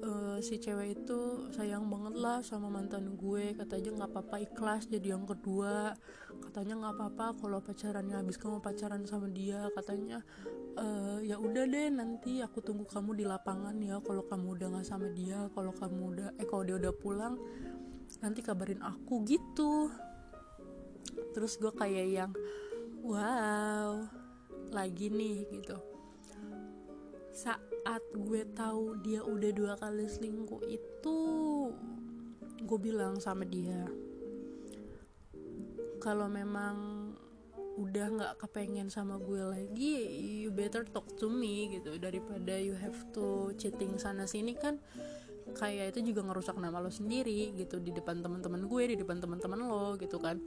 uh, 0.03 0.37
si 0.43 0.59
cewek 0.59 1.01
itu 1.01 1.49
sayang 1.55 1.89
banget 1.89 2.15
lah 2.19 2.39
sama 2.45 2.69
mantan 2.69 3.17
gue. 3.17 3.57
Katanya 3.57 4.05
nggak 4.05 4.11
apa-apa 4.13 4.37
ikhlas 4.45 4.89
jadi 4.89 5.17
yang 5.17 5.25
kedua 5.25 5.95
katanya 6.49 6.75
nggak 6.81 6.95
apa-apa 7.01 7.27
kalau 7.41 7.59
pacarannya 7.65 8.17
habis 8.21 8.37
kamu 8.37 8.61
pacaran 8.61 9.03
sama 9.09 9.27
dia. 9.33 9.67
Katanya 9.73 10.21
uh, 10.79 11.19
ya 11.25 11.41
udah 11.41 11.65
deh 11.65 11.89
nanti 11.91 12.45
aku 12.45 12.61
tunggu 12.61 12.85
kamu 12.85 13.19
di 13.19 13.25
lapangan 13.25 13.75
ya 13.81 13.99
kalau 14.05 14.23
kamu 14.29 14.47
udah 14.61 14.67
nggak 14.77 14.87
sama 14.87 15.09
dia 15.11 15.49
kalau 15.57 15.73
kamu 15.73 16.03
udah 16.15 16.29
eh 16.37 16.47
kalau 16.47 16.63
dia 16.63 16.77
udah 16.77 16.95
pulang 16.95 17.35
nanti 18.21 18.41
kabarin 18.45 18.85
aku 18.85 19.25
gitu. 19.25 19.89
Terus 21.35 21.59
gue 21.59 21.73
kayak 21.75 22.07
yang 22.11 22.33
wow 23.03 24.07
lagi 24.71 25.11
nih 25.11 25.49
gitu. 25.51 25.77
Saat 27.35 28.03
gue 28.15 28.47
tahu 28.55 29.03
dia 29.03 29.21
udah 29.27 29.51
dua 29.51 29.75
kali 29.77 30.07
selingkuh 30.07 30.63
itu 30.71 31.19
gue 32.65 32.79
bilang 32.81 33.21
sama 33.21 33.45
dia 33.45 33.85
kalau 36.03 36.27
memang 36.31 36.77
udah 37.75 38.07
nggak 38.07 38.35
kepengen 38.39 38.87
sama 38.87 39.19
gue 39.19 39.43
lagi 39.43 39.99
you 40.47 40.55
better 40.55 40.87
talk 40.87 41.07
to 41.19 41.27
me 41.27 41.75
gitu. 41.75 41.99
Daripada 41.99 42.55
you 42.59 42.79
have 42.79 42.97
to 43.11 43.51
cheating 43.59 43.99
sana 43.99 44.31
sini 44.31 44.55
kan 44.55 44.79
kayak 45.59 45.95
itu 45.95 46.15
juga 46.15 46.25
ngerusak 46.25 46.57
nama 46.57 46.81
lo 46.81 46.89
sendiri 46.89 47.53
gitu 47.55 47.83
di 47.83 47.93
depan 47.93 48.25
teman-teman 48.25 48.65
gue 48.65 48.95
di 48.95 48.97
depan 48.97 49.19
teman-teman 49.19 49.61
lo 49.67 49.99
gitu 49.99 50.23
kan. 50.23 50.39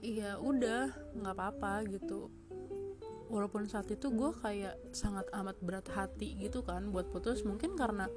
Iya 0.00 0.40
udah 0.40 1.12
nggak 1.12 1.34
apa-apa 1.36 1.84
gitu. 1.92 2.32
Walaupun 3.28 3.68
saat 3.68 3.92
itu 3.92 4.08
gue 4.08 4.32
kayak 4.40 4.80
sangat 4.96 5.28
amat 5.36 5.60
berat 5.60 5.84
hati 5.92 6.40
gitu 6.40 6.64
kan 6.64 6.88
buat 6.88 7.12
putus 7.12 7.44
mungkin 7.44 7.76
karena 7.76 8.08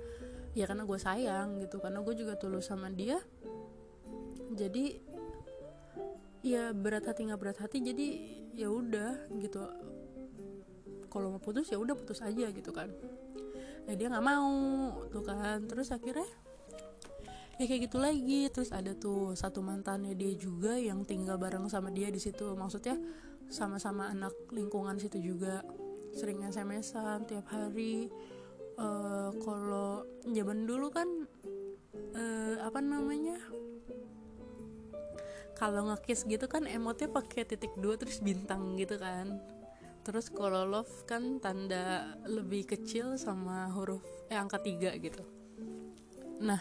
ya 0.56 0.64
karena 0.64 0.88
gue 0.88 1.00
sayang 1.00 1.60
gitu 1.60 1.84
karena 1.84 2.00
gue 2.00 2.16
juga 2.16 2.40
tulus 2.40 2.72
sama 2.72 2.88
dia. 2.88 3.20
Jadi 4.56 5.11
ya 6.42 6.74
berat 6.74 7.06
hati 7.06 7.30
nggak 7.30 7.42
berat 7.42 7.58
hati 7.62 7.78
jadi 7.82 8.08
ya 8.58 8.68
udah 8.70 9.30
gitu. 9.38 9.62
Kalau 11.12 11.38
mau 11.38 11.42
putus 11.44 11.70
ya 11.70 11.78
udah 11.78 11.94
putus 11.94 12.24
aja 12.24 12.50
gitu 12.50 12.72
kan. 12.74 12.90
Nah 13.86 13.94
dia 13.94 14.08
nggak 14.10 14.26
mau 14.26 14.52
tuh 15.10 15.24
kan. 15.26 15.66
Terus 15.70 15.94
akhirnya 15.94 16.28
ya 17.62 17.66
kayak 17.68 17.92
gitu 17.92 17.98
lagi. 18.02 18.50
Terus 18.50 18.74
ada 18.74 18.96
tuh 18.98 19.38
satu 19.38 19.62
mantannya 19.62 20.18
dia 20.18 20.34
juga 20.34 20.80
yang 20.80 21.06
tinggal 21.06 21.38
bareng 21.38 21.68
sama 21.70 21.94
dia 21.94 22.10
di 22.10 22.18
situ. 22.18 22.58
Maksudnya 22.58 22.98
sama-sama 23.52 24.10
anak 24.10 24.34
lingkungan 24.50 24.98
situ 24.98 25.20
juga. 25.22 25.62
Sering 26.16 26.44
SMS-an 26.48 27.28
tiap 27.28 27.48
hari. 27.52 28.10
Uh, 28.82 29.30
kalau 29.44 30.08
zaman 30.26 30.66
dulu 30.66 30.90
kan 30.90 31.06
uh, 32.16 32.56
apa 32.66 32.80
namanya 32.82 33.38
kalau 35.62 35.94
ngekis 35.94 36.26
gitu 36.26 36.50
kan 36.50 36.66
emotnya 36.66 37.06
pakai 37.06 37.46
titik 37.46 37.78
dua 37.78 37.94
terus 37.94 38.18
bintang 38.18 38.74
gitu 38.82 38.98
kan. 38.98 39.38
Terus 40.02 40.34
kalau 40.34 40.66
love 40.66 41.06
kan 41.06 41.38
tanda 41.38 42.18
lebih 42.26 42.66
kecil 42.66 43.14
sama 43.22 43.70
huruf 43.70 44.02
eh 44.34 44.42
angka 44.42 44.58
tiga 44.58 44.90
gitu. 44.98 45.22
Nah 46.42 46.58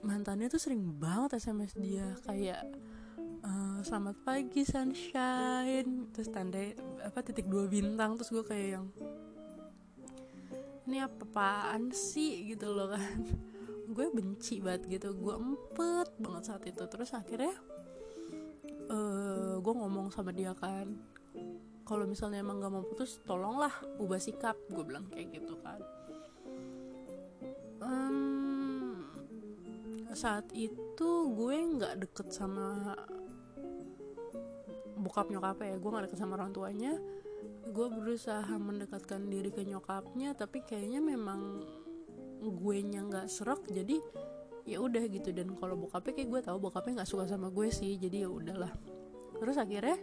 mantannya 0.00 0.48
tuh 0.48 0.56
sering 0.56 0.80
banget 0.96 1.36
SMS 1.36 1.76
dia 1.76 2.16
kayak 2.24 2.72
uh, 3.44 3.84
selamat 3.84 4.16
pagi 4.24 4.64
sunshine. 4.64 6.08
Terus 6.16 6.32
tanda 6.32 6.72
apa 7.04 7.20
titik 7.20 7.52
dua 7.52 7.68
bintang. 7.68 8.16
Terus 8.16 8.32
gue 8.32 8.44
kayak 8.48 8.68
yang 8.80 8.86
ini 10.88 11.04
apa 11.04 11.20
apaan 11.20 11.92
sih? 11.92 12.48
Gitu 12.48 12.64
loh 12.64 12.96
kan 12.96 13.28
gue 13.88 14.06
benci 14.12 14.60
banget 14.60 15.00
gitu. 15.00 15.16
Gue 15.16 15.34
empet 15.34 16.08
banget 16.20 16.42
saat 16.44 16.62
itu. 16.68 16.84
Terus 16.84 17.10
akhirnya 17.16 17.56
uh, 18.92 19.56
gue 19.60 19.74
ngomong 19.74 20.12
sama 20.12 20.32
dia 20.32 20.52
kan 20.52 20.96
kalau 21.88 22.04
misalnya 22.04 22.44
emang 22.44 22.60
gak 22.60 22.68
mau 22.68 22.84
putus 22.84 23.16
tolonglah 23.24 23.72
ubah 23.96 24.20
sikap 24.20 24.60
gue 24.68 24.84
bilang 24.84 25.08
kayak 25.08 25.40
gitu 25.40 25.56
kan. 25.64 25.80
Um, 27.80 29.08
saat 30.12 30.52
itu 30.52 31.10
gue 31.32 31.56
nggak 31.56 32.04
deket 32.04 32.28
sama 32.28 32.92
bokap 35.00 35.32
nyokapnya 35.32 35.72
ya. 35.72 35.76
Gue 35.80 35.90
gak 35.96 36.04
deket 36.12 36.20
sama 36.20 36.36
orang 36.36 36.52
tuanya. 36.52 37.00
Gue 37.72 37.88
berusaha 37.88 38.52
mendekatkan 38.60 39.24
diri 39.24 39.48
ke 39.48 39.64
nyokapnya 39.64 40.36
tapi 40.36 40.60
kayaknya 40.68 41.00
memang 41.00 41.64
gue 42.38 42.76
nya 42.86 43.02
nggak 43.04 43.26
serak 43.26 43.62
jadi 43.66 43.98
ya 44.68 44.78
udah 44.82 45.04
gitu. 45.08 45.32
Dan 45.32 45.56
kalau 45.56 45.74
bokapnya 45.74 46.12
kayak 46.14 46.28
gue 46.28 46.40
tahu 46.44 46.58
bokapnya 46.60 47.02
nggak 47.02 47.10
suka 47.10 47.24
sama 47.26 47.48
gue 47.48 47.68
sih 47.72 47.96
jadi 47.98 48.26
ya 48.26 48.30
udahlah. 48.30 48.72
Terus 49.38 49.56
akhirnya 49.56 49.98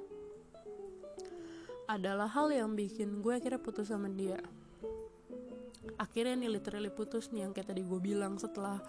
adalah 1.86 2.26
hal 2.32 2.50
yang 2.50 2.74
bikin 2.74 3.22
gue 3.22 3.34
akhirnya 3.38 3.62
putus 3.62 3.94
sama 3.94 4.10
dia. 4.10 4.42
Akhirnya 6.02 6.36
nih 6.36 6.50
literally 6.60 6.90
putus 6.90 7.30
nih 7.30 7.46
yang 7.46 7.54
kayak 7.54 7.72
tadi 7.72 7.86
gue 7.86 8.00
bilang 8.02 8.42
setelah 8.42 8.82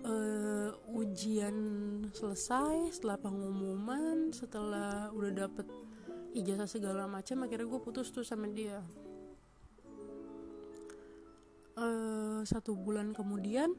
uh, 0.00 0.70
ujian 0.96 1.56
selesai 2.10 2.96
setelah 2.96 3.20
pengumuman 3.20 4.32
setelah 4.34 5.12
udah 5.12 5.46
dapet 5.46 5.66
ijazah 6.32 6.68
segala 6.68 7.04
macam 7.04 7.44
akhirnya 7.44 7.68
gue 7.68 7.80
putus 7.82 8.08
tuh 8.10 8.24
sama 8.24 8.48
dia 8.48 8.80
uh, 11.76 12.40
satu 12.44 12.76
bulan 12.76 13.14
kemudian 13.14 13.72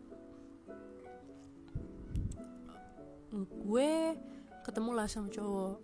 gue 3.34 3.92
ketemu 4.62 4.92
lah 4.94 5.08
sama 5.10 5.30
cowok. 5.34 5.78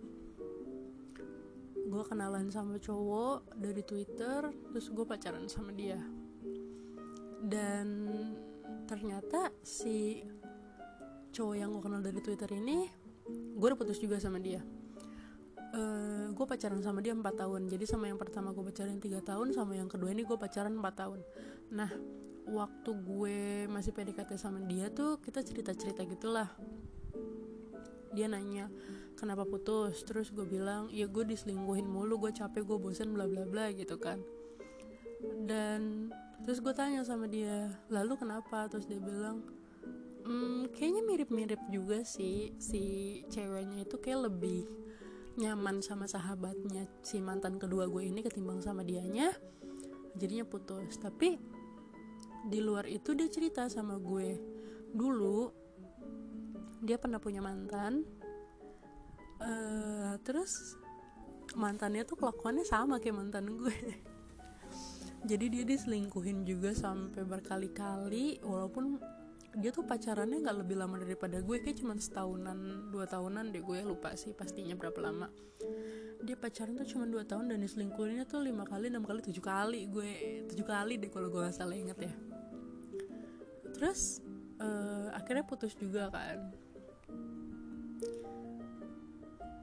Gue 1.90 2.02
kenalan 2.06 2.46
sama 2.54 2.78
cowok 2.78 3.58
dari 3.58 3.82
twitter 3.82 4.46
terus 4.70 4.86
gue 4.94 5.02
pacaran 5.02 5.50
sama 5.50 5.74
dia. 5.74 5.98
Dan 7.42 8.06
ternyata 8.86 9.50
si 9.66 10.22
cowok 11.34 11.54
yang 11.58 11.70
gue 11.74 11.82
kenal 11.82 12.02
dari 12.02 12.20
twitter 12.22 12.50
ini 12.54 12.86
gue 13.30 13.66
udah 13.66 13.78
putus 13.78 14.02
juga 14.02 14.18
sama 14.18 14.42
dia 14.42 14.58
uh, 15.74 16.26
gue 16.34 16.46
pacaran 16.46 16.80
sama 16.82 17.02
dia 17.02 17.14
4 17.14 17.22
tahun. 17.22 17.70
Jadi 17.70 17.84
sama 17.86 18.10
yang 18.10 18.18
pertama 18.18 18.54
gue 18.54 18.64
pacaran 18.64 18.98
3 18.98 19.20
tahun 19.22 19.46
sama 19.54 19.78
yang 19.78 19.88
kedua 19.90 20.10
ini 20.14 20.22
gue 20.26 20.38
pacaran 20.38 20.74
4 20.74 20.82
tahun. 20.94 21.20
Nah 21.74 21.90
waktu 22.50 22.90
gue 22.90 23.40
masih 23.70 23.94
PDKT 23.94 24.34
sama 24.40 24.58
dia 24.66 24.90
tuh 24.90 25.22
kita 25.22 25.42
cerita-cerita 25.44 26.02
gitulah. 26.06 26.50
Dia 28.10 28.26
nanya 28.26 28.66
kenapa 29.14 29.46
putus? 29.46 30.02
Terus 30.02 30.34
gue 30.34 30.46
bilang 30.46 30.90
ya 30.90 31.06
gue 31.06 31.24
diselingkuhin 31.26 31.86
mulu 31.86 32.18
gue 32.26 32.32
capek 32.34 32.66
gue 32.66 32.78
bosen 32.78 33.14
bla 33.14 33.30
bla 33.30 33.46
bla 33.46 33.70
gitu 33.70 33.94
kan. 34.00 34.18
Dan 35.46 36.10
terus 36.42 36.58
gue 36.64 36.72
tanya 36.72 37.06
sama 37.06 37.30
dia 37.30 37.70
lalu 37.92 38.18
kenapa? 38.18 38.66
Terus 38.66 38.90
dia 38.90 38.98
bilang 38.98 39.44
hmm, 40.26 40.74
kayaknya 40.74 41.02
mirip-mirip 41.06 41.60
juga 41.70 42.02
sih 42.02 42.54
si 42.58 42.82
ceweknya 43.30 43.86
itu 43.86 43.96
kayak 43.98 44.30
lebih 44.30 44.66
nyaman 45.38 45.78
sama 45.84 46.10
sahabatnya 46.10 46.90
si 47.06 47.22
mantan 47.22 47.60
kedua 47.60 47.86
gue 47.86 48.02
ini 48.02 48.24
ketimbang 48.24 48.58
sama 48.58 48.82
dianya 48.82 49.30
jadinya 50.18 50.46
putus. 50.46 50.98
Tapi 50.98 51.38
di 52.50 52.58
luar 52.58 52.88
itu 52.88 53.14
dia 53.14 53.28
cerita 53.30 53.68
sama 53.70 54.00
gue. 54.00 54.38
Dulu 54.90 55.38
dia 56.80 56.96
pernah 56.96 57.20
punya 57.20 57.44
mantan 57.44 58.02
uh, 59.44 60.16
terus 60.24 60.80
mantannya 61.54 62.08
tuh 62.08 62.16
kelakuannya 62.16 62.64
sama 62.66 62.98
kayak 62.98 63.16
mantan 63.20 63.54
gue. 63.54 63.76
Jadi 65.30 65.52
dia 65.52 65.64
diselingkuhin 65.68 66.48
juga 66.48 66.72
sampai 66.72 67.28
berkali-kali 67.28 68.40
walaupun 68.40 68.96
dia 69.58 69.74
tuh 69.74 69.82
pacarannya 69.82 70.46
nggak 70.46 70.58
lebih 70.62 70.76
lama 70.78 71.02
daripada 71.02 71.42
gue 71.42 71.56
kayak 71.58 71.82
cuma 71.82 71.98
setahunan 71.98 72.90
dua 72.94 73.10
tahunan 73.10 73.50
deh 73.50 73.62
gue 73.62 73.82
lupa 73.82 74.14
sih 74.14 74.30
pastinya 74.30 74.78
berapa 74.78 74.98
lama. 75.02 75.26
Dia 76.20 76.36
pacaran 76.38 76.76
tuh 76.78 76.86
cuma 76.86 77.08
dua 77.08 77.26
tahun 77.26 77.50
dan 77.50 77.58
diselingkuhinnya 77.64 78.28
tuh 78.30 78.44
lima 78.44 78.62
kali 78.62 78.92
enam 78.92 79.02
kali 79.02 79.24
tujuh 79.24 79.42
kali 79.42 79.90
gue 79.90 80.10
tujuh 80.46 80.66
kali 80.68 81.00
deh 81.00 81.10
kalau 81.10 81.32
gue 81.32 81.40
gak 81.42 81.56
salah 81.56 81.74
inget 81.74 81.98
ya. 81.98 82.14
Terus 83.74 84.22
uh, 84.62 85.10
akhirnya 85.16 85.42
putus 85.42 85.74
juga 85.74 86.12
kan. 86.14 86.38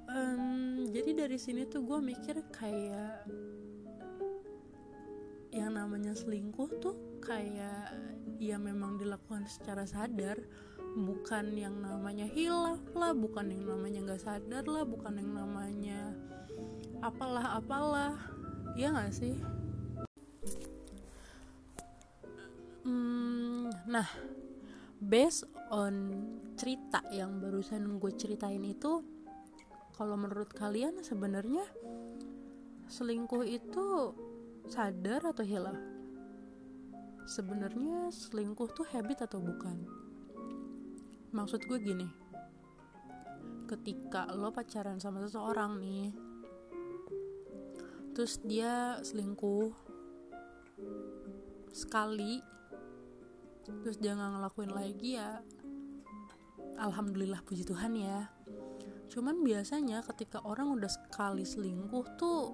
Um, 0.08 0.90
jadi 0.92 1.28
dari 1.28 1.38
sini 1.38 1.70
tuh 1.70 1.86
gue 1.86 2.00
mikir 2.02 2.42
kayak 2.52 3.28
yang 5.54 5.78
namanya 5.78 6.12
selingkuh 6.18 6.70
tuh 6.82 6.96
kayak 7.22 7.94
ya 8.38 8.58
memang 8.62 9.02
dilakukan 9.02 9.50
secara 9.50 9.86
sadar 9.86 10.38
bukan 10.98 11.54
yang 11.54 11.78
namanya 11.78 12.26
hilaf 12.26 12.82
lah 12.98 13.14
bukan 13.14 13.54
yang 13.54 13.66
namanya 13.70 14.00
nggak 14.14 14.24
sadar 14.24 14.66
lah 14.66 14.82
bukan 14.86 15.14
yang 15.18 15.32
namanya 15.34 16.16
apalah 17.02 17.62
apalah. 17.62 18.14
Ya 18.78 18.94
nggak 18.94 19.14
sih? 19.14 19.36
Hmm, 22.86 23.74
nah 23.90 24.08
based 25.02 25.46
on 25.70 26.24
cerita 26.56 27.04
yang 27.12 27.38
barusan 27.44 28.00
gue 28.00 28.14
ceritain 28.16 28.64
itu 28.64 29.04
kalau 29.98 30.16
menurut 30.16 30.50
kalian 30.54 31.02
sebenarnya 31.04 31.66
selingkuh 32.88 33.44
itu 33.44 34.16
sadar 34.70 35.26
atau 35.26 35.44
hilaf 35.44 35.97
sebenarnya 37.28 38.10
selingkuh 38.10 38.72
tuh 38.72 38.88
habit 38.90 39.28
atau 39.28 39.44
bukan? 39.44 39.84
Maksud 41.36 41.68
gue 41.68 41.80
gini 41.84 42.08
ketika 43.68 44.32
lo 44.32 44.48
pacaran 44.56 44.96
sama 44.96 45.20
seseorang 45.28 45.76
nih 45.84 46.16
terus 48.16 48.40
dia 48.48 48.96
selingkuh 49.04 49.76
sekali 51.76 52.40
terus 53.68 54.00
dia 54.00 54.16
nggak 54.16 54.40
ngelakuin 54.40 54.72
lagi 54.72 55.20
ya 55.20 55.44
alhamdulillah 56.78 57.42
puji 57.44 57.66
Tuhan 57.66 57.98
ya. 57.98 58.30
Cuman 59.10 59.42
biasanya 59.42 60.06
ketika 60.06 60.46
orang 60.46 60.78
udah 60.78 60.90
sekali 60.90 61.42
selingkuh 61.42 62.06
tuh 62.16 62.54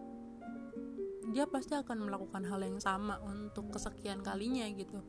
dia 1.33 1.49
pasti 1.49 1.73
akan 1.73 2.05
melakukan 2.05 2.45
hal 2.45 2.61
yang 2.61 2.77
sama 2.77 3.17
untuk 3.25 3.73
kesekian 3.73 4.21
kalinya 4.21 4.69
gitu. 4.71 5.01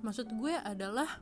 Maksud 0.00 0.32
gue 0.32 0.56
adalah 0.56 1.20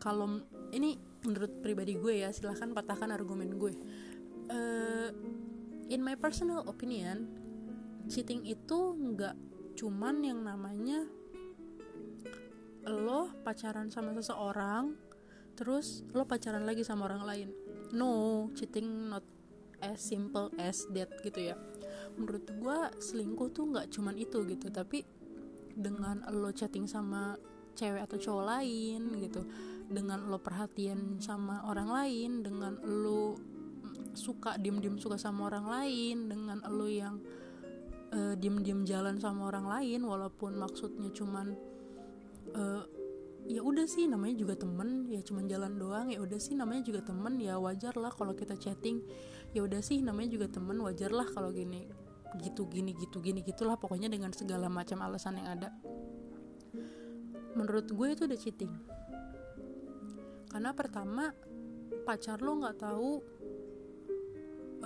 kalau 0.00 0.44
ini 0.72 0.96
menurut 1.24 1.60
pribadi 1.60 1.96
gue 1.96 2.24
ya 2.24 2.28
silahkan 2.32 2.72
patahkan 2.76 3.08
argumen 3.12 3.56
gue. 3.56 3.72
Uh, 4.50 5.08
in 5.88 6.04
my 6.04 6.14
personal 6.18 6.66
opinion 6.68 7.30
cheating 8.10 8.42
itu 8.44 8.96
nggak 8.98 9.36
cuman 9.78 10.20
yang 10.20 10.42
namanya 10.42 11.06
lo 12.84 13.30
pacaran 13.46 13.92
sama 13.92 14.10
seseorang 14.16 14.96
terus 15.54 16.02
lo 16.16 16.24
pacaran 16.24 16.64
lagi 16.64 16.84
sama 16.84 17.08
orang 17.08 17.22
lain. 17.24 17.48
No 17.96 18.48
cheating 18.56 19.12
not 19.12 19.24
as 19.80 20.00
simple 20.00 20.52
as 20.60 20.84
that 20.94 21.10
gitu 21.24 21.52
ya. 21.52 21.56
Menurut 22.16 22.44
gue 22.48 22.78
selingkuh 23.00 23.48
tuh 23.52 23.68
nggak 23.72 23.92
cuman 23.92 24.16
itu 24.16 24.44
gitu 24.48 24.68
tapi 24.68 25.04
dengan 25.74 26.24
lo 26.32 26.50
chatting 26.52 26.84
sama 26.84 27.38
cewek 27.78 28.02
atau 28.04 28.18
cowok 28.18 28.44
lain 28.44 29.02
gitu 29.22 29.46
dengan 29.90 30.28
lo 30.28 30.38
perhatian 30.38 31.18
sama 31.22 31.64
orang 31.66 31.88
lain 31.88 32.30
dengan 32.44 32.76
lo 32.84 33.38
suka 34.14 34.58
diem-diem 34.58 34.98
suka 34.98 35.16
sama 35.16 35.50
orang 35.50 35.66
lain 35.66 36.16
dengan 36.26 36.58
lo 36.66 36.86
yang 36.90 37.22
uh, 38.14 38.34
diem-diem 38.34 38.82
jalan 38.86 39.16
sama 39.22 39.50
orang 39.50 39.66
lain 39.66 40.02
walaupun 40.02 40.58
maksudnya 40.58 41.10
cuman 41.14 41.54
uh, 42.54 42.82
ya 43.46 43.62
udah 43.64 43.86
sih 43.86 44.06
namanya 44.06 44.36
juga 44.38 44.54
temen 44.58 45.10
ya 45.10 45.22
cuman 45.24 45.48
jalan 45.50 45.72
doang 45.78 46.06
ya 46.12 46.22
udah 46.22 46.38
sih 46.38 46.54
namanya 46.54 46.86
juga 46.86 47.00
temen 47.06 47.38
ya 47.40 47.58
wajar 47.58 47.96
lah 47.96 48.12
kalau 48.12 48.34
kita 48.34 48.54
chatting 48.58 49.02
ya 49.50 49.66
udah 49.66 49.82
sih 49.82 49.98
namanya 49.98 50.38
juga 50.38 50.46
temen 50.46 50.78
wajar 50.78 51.10
lah 51.10 51.26
kalau 51.26 51.50
gini 51.50 51.90
gitu 52.38 52.70
gini 52.70 52.94
gitu 52.94 53.18
gini 53.18 53.42
gitulah 53.42 53.74
pokoknya 53.74 54.06
dengan 54.06 54.30
segala 54.30 54.70
macam 54.70 55.02
alasan 55.02 55.42
yang 55.42 55.58
ada. 55.58 55.74
Menurut 57.58 57.90
gue 57.90 58.08
itu 58.14 58.22
udah 58.30 58.38
cheating. 58.38 58.72
Karena 60.46 60.70
pertama 60.70 61.34
pacar 62.06 62.38
lo 62.38 62.62
nggak 62.62 62.78
tahu 62.78 63.10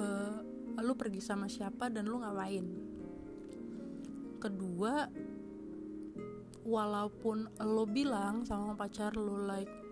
uh, 0.01 0.39
lo 0.81 0.93
pergi 0.97 1.21
sama 1.21 1.45
siapa 1.53 1.93
dan 1.93 2.09
lo 2.09 2.25
ngapain. 2.25 2.67
Kedua 4.41 5.05
walaupun 6.65 7.61
lo 7.61 7.85
bilang 7.85 8.49
sama 8.49 8.73
pacar 8.73 9.13
lo 9.21 9.45
like 9.45 9.84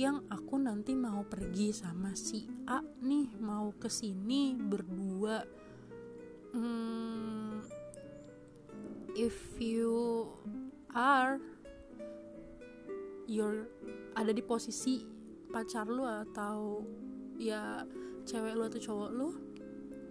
yang 0.00 0.24
aku 0.32 0.56
nanti 0.56 0.96
mau 0.96 1.20
pergi 1.28 1.76
sama 1.76 2.16
si 2.16 2.48
A 2.64 2.80
nih 2.80 3.36
mau 3.36 3.68
ke 3.76 3.92
sini 3.92 4.56
berdua. 4.56 5.44
Hmm, 6.56 7.60
if 9.12 9.36
you 9.60 10.24
are 10.96 11.36
your 13.28 13.68
ada 14.16 14.32
di 14.32 14.40
posisi 14.40 15.04
pacar 15.52 15.84
lu 15.84 16.08
atau 16.08 16.80
ya 17.36 17.84
cewek 18.24 18.56
lu 18.56 18.64
atau 18.72 18.80
cowok 18.80 19.10
lu 19.12 19.28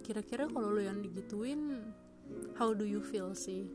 kira-kira 0.06 0.46
kalau 0.46 0.70
lu 0.70 0.86
yang 0.86 1.02
digituin 1.02 1.92
how 2.54 2.70
do 2.70 2.86
you 2.86 3.02
feel 3.02 3.34
sih 3.34 3.68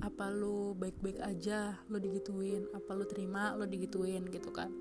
apa 0.00 0.32
lu 0.32 0.72
baik-baik 0.76 1.20
aja 1.20 1.76
lu 1.92 2.00
digituin 2.00 2.64
apa 2.72 2.90
lu 2.96 3.04
terima 3.04 3.52
lu 3.56 3.68
digituin 3.68 4.24
gitu 4.32 4.48
kan. 4.48 4.72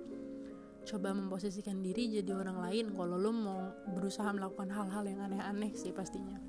Coba 0.88 1.12
memposisikan 1.12 1.84
diri 1.84 2.10
jadi 2.10 2.32
orang 2.34 2.64
lain 2.64 2.86
kalau 2.96 3.20
lu 3.20 3.32
mau 3.36 3.76
berusaha 3.94 4.32
melakukan 4.32 4.72
hal-hal 4.72 5.04
yang 5.06 5.22
aneh-aneh 5.22 5.76
sih 5.76 5.92
pastinya. 5.92 6.40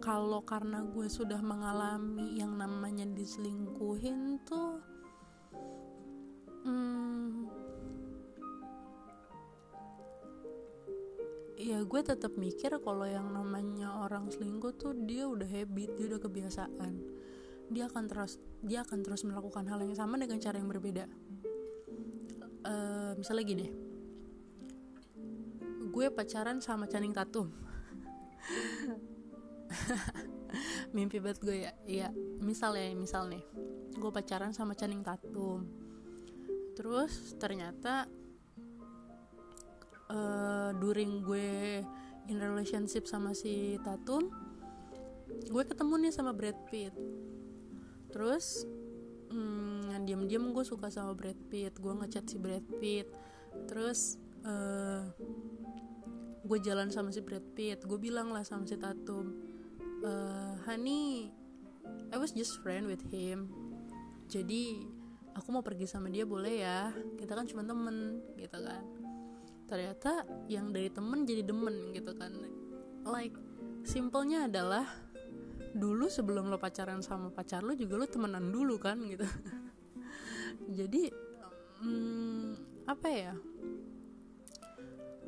Kalau 0.00 0.40
karena 0.48 0.80
gue 0.88 1.12
sudah 1.12 1.44
mengalami 1.44 2.40
yang 2.40 2.56
namanya 2.56 3.04
diselingkuhin 3.04 4.40
tuh 4.48 4.80
ya 11.80 11.88
gue 11.88 12.02
tetap 12.04 12.36
mikir 12.36 12.76
kalau 12.84 13.08
yang 13.08 13.32
namanya 13.32 14.04
orang 14.04 14.28
selingkuh 14.28 14.76
tuh 14.76 14.92
dia 14.92 15.24
udah 15.24 15.48
habit 15.48 15.96
dia 15.96 16.12
udah 16.12 16.20
kebiasaan. 16.20 16.92
Dia 17.72 17.88
akan 17.88 18.04
terus 18.04 18.36
dia 18.60 18.84
akan 18.84 19.00
terus 19.00 19.24
melakukan 19.24 19.64
hal 19.64 19.80
yang 19.80 19.96
sama 19.96 20.20
dengan 20.20 20.36
cara 20.36 20.60
yang 20.60 20.68
berbeda. 20.68 21.08
Uh, 22.68 23.16
misalnya 23.16 23.44
gini. 23.48 23.66
Gue 25.88 26.12
pacaran 26.12 26.60
sama 26.60 26.84
Channing 26.84 27.16
Tatum. 27.16 27.48
Mimpi 30.94 31.16
banget 31.16 31.40
gue 31.40 31.56
ya. 31.64 31.72
Iya 31.88 32.08
misalnya 32.44 32.92
misal 32.92 33.32
nih. 33.32 33.40
Gue 33.96 34.12
pacaran 34.12 34.52
sama 34.52 34.76
Channing 34.76 35.00
Tatum. 35.00 35.64
Terus 36.76 37.32
ternyata 37.40 38.04
uh, 40.10 40.70
during 40.76 41.22
gue 41.22 41.80
in 42.28 42.36
relationship 42.38 43.06
sama 43.06 43.32
si 43.32 43.78
Tatum 43.86 44.30
gue 45.50 45.62
ketemu 45.64 45.94
nih 46.06 46.12
sama 46.12 46.34
Brad 46.34 46.58
Pitt. 46.68 46.94
Terus 48.10 48.66
hmm, 49.30 50.02
diam-diam 50.04 50.50
gue 50.50 50.64
suka 50.66 50.90
sama 50.90 51.14
Brad 51.14 51.38
Pitt 51.48 51.78
gue 51.78 51.92
ngechat 51.94 52.26
si 52.26 52.36
Brad 52.36 52.66
Pitt. 52.82 53.08
Terus 53.70 54.18
uh, 54.46 55.06
gue 56.42 56.58
jalan 56.62 56.90
sama 56.90 57.14
si 57.14 57.22
Brad 57.22 57.46
Pitt 57.54 57.86
gue 57.86 57.98
bilang 57.98 58.34
lah 58.34 58.42
sama 58.42 58.66
si 58.66 58.74
Tatum 58.74 59.30
uh, 60.02 60.54
honey 60.66 61.30
I 62.10 62.16
was 62.18 62.34
just 62.34 62.58
friend 62.62 62.90
with 62.90 63.02
him. 63.10 63.50
Jadi 64.30 64.86
aku 65.34 65.50
mau 65.50 65.62
pergi 65.62 65.90
sama 65.90 66.10
dia 66.10 66.22
boleh 66.22 66.62
ya? 66.62 66.94
Kita 67.18 67.34
kan 67.34 67.46
cuma 67.46 67.66
temen 67.66 68.22
gitu 68.38 68.58
kan 68.62 68.99
ternyata 69.70 70.26
yang 70.50 70.74
dari 70.74 70.90
temen 70.90 71.22
jadi 71.22 71.46
demen 71.46 71.94
gitu 71.94 72.10
kan. 72.18 72.34
Like 73.06 73.38
simpelnya 73.86 74.50
adalah 74.50 74.82
dulu 75.70 76.10
sebelum 76.10 76.50
lo 76.50 76.58
pacaran 76.58 76.98
sama 76.98 77.30
pacar 77.30 77.62
lo 77.62 77.78
juga 77.78 77.94
lo 77.94 78.06
temenan 78.10 78.50
dulu 78.50 78.74
kan 78.82 78.98
gitu. 79.06 79.22
Jadi 80.78 81.06
hmm, 81.82 82.46
apa 82.90 83.08
ya? 83.08 83.34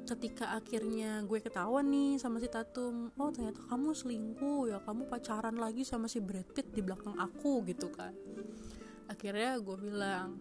Ketika 0.03 0.59
akhirnya 0.59 1.23
gue 1.23 1.39
ketahuan 1.39 1.87
nih 1.87 2.19
sama 2.19 2.43
si 2.43 2.51
Tatum 2.51 3.15
oh 3.15 3.31
ternyata 3.31 3.63
kamu 3.71 3.95
selingkuh 3.95 4.75
ya 4.75 4.83
kamu 4.83 5.07
pacaran 5.07 5.55
lagi 5.55 5.87
sama 5.87 6.11
si 6.11 6.19
Brad 6.19 6.51
Pitt 6.51 6.75
di 6.75 6.83
belakang 6.83 7.15
aku 7.15 7.63
gitu 7.71 7.87
kan. 7.95 8.11
Akhirnya 9.07 9.63
gue 9.63 9.77
bilang 9.79 10.35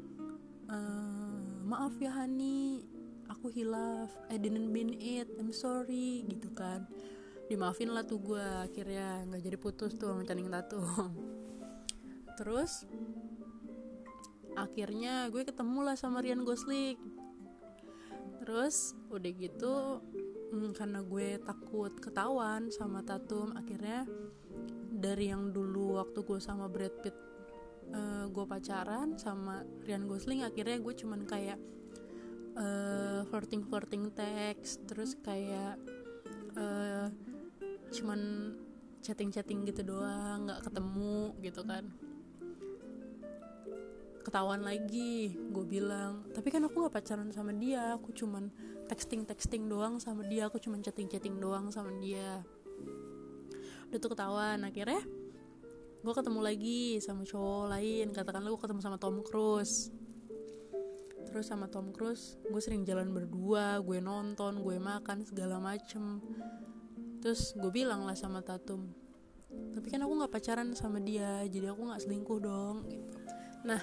e, 0.66 0.78
maaf 1.62 1.94
ya 2.02 2.10
Hani 2.10 2.82
aku 3.32 3.48
hilaf 3.48 4.12
I 4.28 4.36
didn't 4.36 4.68
mean 4.68 4.92
it 5.00 5.32
I'm 5.40 5.56
sorry 5.56 6.28
gitu 6.28 6.52
kan. 6.52 6.86
Dimaafin 7.48 7.92
lah 7.92 8.04
tuh 8.04 8.20
gue 8.20 8.44
akhirnya 8.44 9.28
nggak 9.28 9.42
jadi 9.44 9.58
putus 9.60 9.96
tuh 9.96 10.12
sama 10.12 10.28
Channing 10.28 10.52
Tatum. 10.52 10.84
Terus 12.40 12.84
akhirnya 14.56 15.32
gue 15.32 15.48
ketemu 15.48 15.80
lah 15.88 15.96
sama 15.96 16.20
Ryan 16.20 16.44
Gosling. 16.44 17.00
Terus 18.44 18.96
udah 19.08 19.32
gitu 19.32 19.74
hmm, 20.52 20.72
karena 20.76 21.00
gue 21.02 21.40
takut 21.40 21.92
ketahuan 21.98 22.68
sama 22.70 23.02
Tatum 23.02 23.56
akhirnya 23.56 24.04
dari 24.92 25.32
yang 25.32 25.50
dulu 25.56 25.98
waktu 25.98 26.22
gue 26.22 26.40
sama 26.44 26.68
Brad 26.68 26.94
Pitt 27.02 27.16
uh, 27.96 28.28
gue 28.28 28.46
pacaran 28.46 29.16
sama 29.16 29.64
Ryan 29.88 30.06
Gosling 30.06 30.42
akhirnya 30.44 30.78
gue 30.78 30.94
cuman 30.94 31.24
kayak 31.26 31.58
uh, 32.58 33.22
flirting 33.28 33.64
flirting 33.68 34.12
teks 34.12 34.82
terus 34.88 35.16
kayak 35.20 35.80
uh, 36.58 37.08
cuman 37.92 38.54
chatting 39.02 39.34
chatting 39.34 39.66
gitu 39.68 39.84
doang 39.84 40.48
nggak 40.48 40.62
ketemu 40.66 41.36
gitu 41.42 41.62
kan. 41.66 41.86
Ketahuan 44.22 44.62
lagi 44.62 45.34
gue 45.34 45.66
bilang. 45.66 46.22
Tapi 46.30 46.48
kan 46.54 46.62
aku 46.64 46.86
nggak 46.86 46.94
pacaran 46.94 47.34
sama 47.34 47.52
dia 47.58 47.98
aku 47.98 48.14
cuman 48.14 48.54
texting 48.86 49.26
texting 49.26 49.66
doang 49.66 49.98
sama 49.98 50.22
dia 50.30 50.46
aku 50.48 50.62
cuman 50.62 50.80
chatting 50.86 51.10
chatting 51.10 51.42
doang 51.42 51.74
sama 51.74 51.90
dia. 51.98 52.46
Udah 53.90 54.00
tuh 54.00 54.12
ketahuan 54.14 54.62
akhirnya 54.64 55.02
gue 56.02 56.14
ketemu 56.14 56.40
lagi 56.42 56.82
sama 57.02 57.26
cowok 57.26 57.66
lain. 57.74 58.08
Katakanlah 58.14 58.50
gue 58.54 58.62
ketemu 58.62 58.82
sama 58.86 58.98
Tom 59.02 59.26
Cruise 59.26 59.90
terus 61.32 61.48
sama 61.48 61.72
Tom 61.72 61.96
Cruise 61.96 62.36
gue 62.44 62.62
sering 62.62 62.84
jalan 62.84 63.16
berdua 63.16 63.80
gue 63.80 64.04
nonton 64.04 64.60
gue 64.62 64.78
makan 64.78 65.24
segala 65.24 65.58
macem. 65.58 66.20
Terus 67.22 67.54
gue 67.56 67.72
bilang 67.72 68.04
lah 68.04 68.18
sama 68.18 68.44
Tatum 68.44 69.02
tapi 69.72 69.88
kan 69.92 70.04
aku 70.04 70.14
nggak 70.16 70.32
pacaran 70.32 70.72
sama 70.76 71.00
dia 71.04 71.44
jadi 71.48 71.76
aku 71.76 71.88
nggak 71.88 72.02
selingkuh 72.04 72.40
dong 72.40 72.88
gitu. 72.88 73.18
Nah 73.68 73.82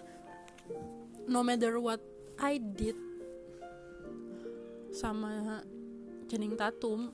no 1.28 1.40
matter 1.44 1.76
what 1.80 2.00
I 2.40 2.60
did 2.60 2.96
sama 4.92 5.60
Channing 6.28 6.56
Tatum 6.56 7.12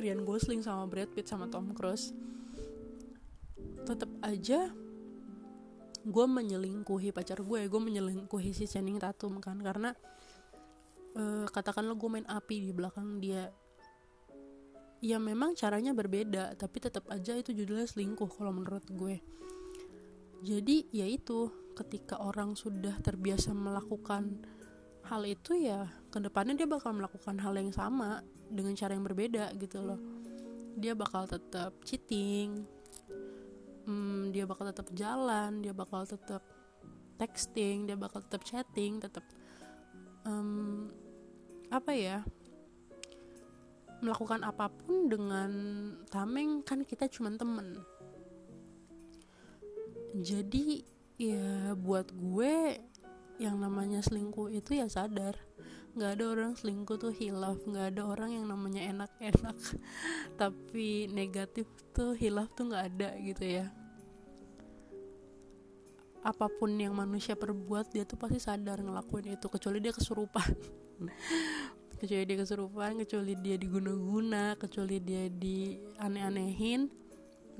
Ryan 0.00 0.24
Gosling 0.24 0.64
sama 0.64 0.88
Brad 0.88 1.12
Pitt 1.12 1.28
sama 1.28 1.48
Tom 1.52 1.72
Cruise 1.76 2.16
tetap 3.84 4.08
aja 4.24 4.72
gue 6.00 6.26
menyelingkuhi 6.26 7.12
pacar 7.12 7.44
gue 7.44 7.68
gue 7.68 7.80
menyelingkuhi 7.80 8.50
si 8.56 8.64
Channing 8.64 9.00
Tatum 9.00 9.40
kan. 9.40 9.60
Karena 9.60 9.92
uh, 11.16 11.46
katakanlah 11.48 11.96
gue 11.96 12.08
main 12.08 12.28
api 12.28 12.70
di 12.70 12.72
belakang 12.72 13.20
dia 13.20 13.50
ya 15.00 15.16
memang 15.16 15.56
caranya 15.56 15.96
berbeda 15.96 16.52
tapi 16.60 16.76
tetap 16.76 17.08
aja 17.08 17.32
itu 17.32 17.56
judulnya 17.56 17.88
selingkuh 17.88 18.28
kalau 18.28 18.52
menurut 18.52 18.84
gue. 18.92 19.20
Jadi 20.40 20.88
ya 20.92 21.04
itu 21.04 21.52
ketika 21.76 22.20
orang 22.20 22.56
sudah 22.56 22.96
terbiasa 23.00 23.52
melakukan 23.52 24.40
hal 25.08 25.24
itu 25.24 25.56
ya 25.56 25.88
ke 26.12 26.20
depannya 26.20 26.54
dia 26.56 26.68
bakal 26.68 26.92
melakukan 26.92 27.40
hal 27.40 27.56
yang 27.56 27.72
sama 27.72 28.20
dengan 28.48 28.76
cara 28.76 28.92
yang 28.96 29.04
berbeda 29.04 29.52
gitu 29.56 29.80
loh. 29.80 30.00
Dia 30.76 30.96
bakal 30.96 31.28
tetap 31.28 31.76
cheating 31.84 32.79
hmm, 33.86 34.34
dia 34.34 34.44
bakal 34.48 34.68
tetap 34.68 34.88
jalan 34.92 35.60
dia 35.62 35.72
bakal 35.72 36.02
tetap 36.04 36.42
texting 37.20 37.84
dia 37.84 37.96
bakal 37.96 38.24
tetap 38.24 38.42
chatting 38.44 38.98
tetap 38.98 39.24
um, 40.24 40.88
apa 41.70 41.92
ya 41.94 42.18
melakukan 44.00 44.40
apa 44.42 44.72
pun 44.72 45.12
dengan 45.12 45.50
tameng 46.08 46.64
kan 46.64 46.82
kita 46.88 47.06
cuma 47.12 47.36
temen. 47.36 47.76
Jadi 50.16 50.82
ya 51.20 51.76
buat 51.76 52.08
gue 52.10 52.80
yang 53.36 53.60
namanya 53.60 54.00
selingkuh 54.00 54.48
itu 54.52 54.80
ya 54.80 54.88
sadar 54.88 55.36
nggak 56.00 56.16
ada 56.16 56.24
orang 56.32 56.52
selingkuh 56.56 56.96
tuh 56.96 57.12
hilaf 57.12 57.60
nggak 57.68 57.92
ada 57.92 58.02
orang 58.08 58.32
yang 58.32 58.48
namanya 58.48 58.88
enak-enak. 58.88 59.56
Tapi 60.40 61.12
negatif 61.12 61.68
tuh 61.92 62.16
hilaf 62.16 62.48
tuh 62.56 62.72
nggak 62.72 62.84
ada 62.96 63.12
gitu 63.20 63.44
ya. 63.44 63.68
Apa 66.24 66.48
pun 66.48 66.72
yang 66.80 66.96
manusia 66.96 67.36
perbuat 67.36 67.92
dia 67.92 68.08
tuh 68.08 68.16
pasti 68.16 68.40
sadar 68.40 68.80
ngelakuin 68.80 69.36
itu 69.36 69.44
kecuali 69.52 69.84
dia 69.84 69.92
kesurupan. 69.92 70.48
Kecuali 72.00 72.24
dia 72.24 72.38
kesurupan 72.40 72.96
kecuali 72.96 73.36
dia 73.36 73.60
diguna-guna 73.60 74.56
kecuali 74.56 75.04
dia 75.04 75.28
di 75.28 75.76
aneh-anehin 76.00 76.88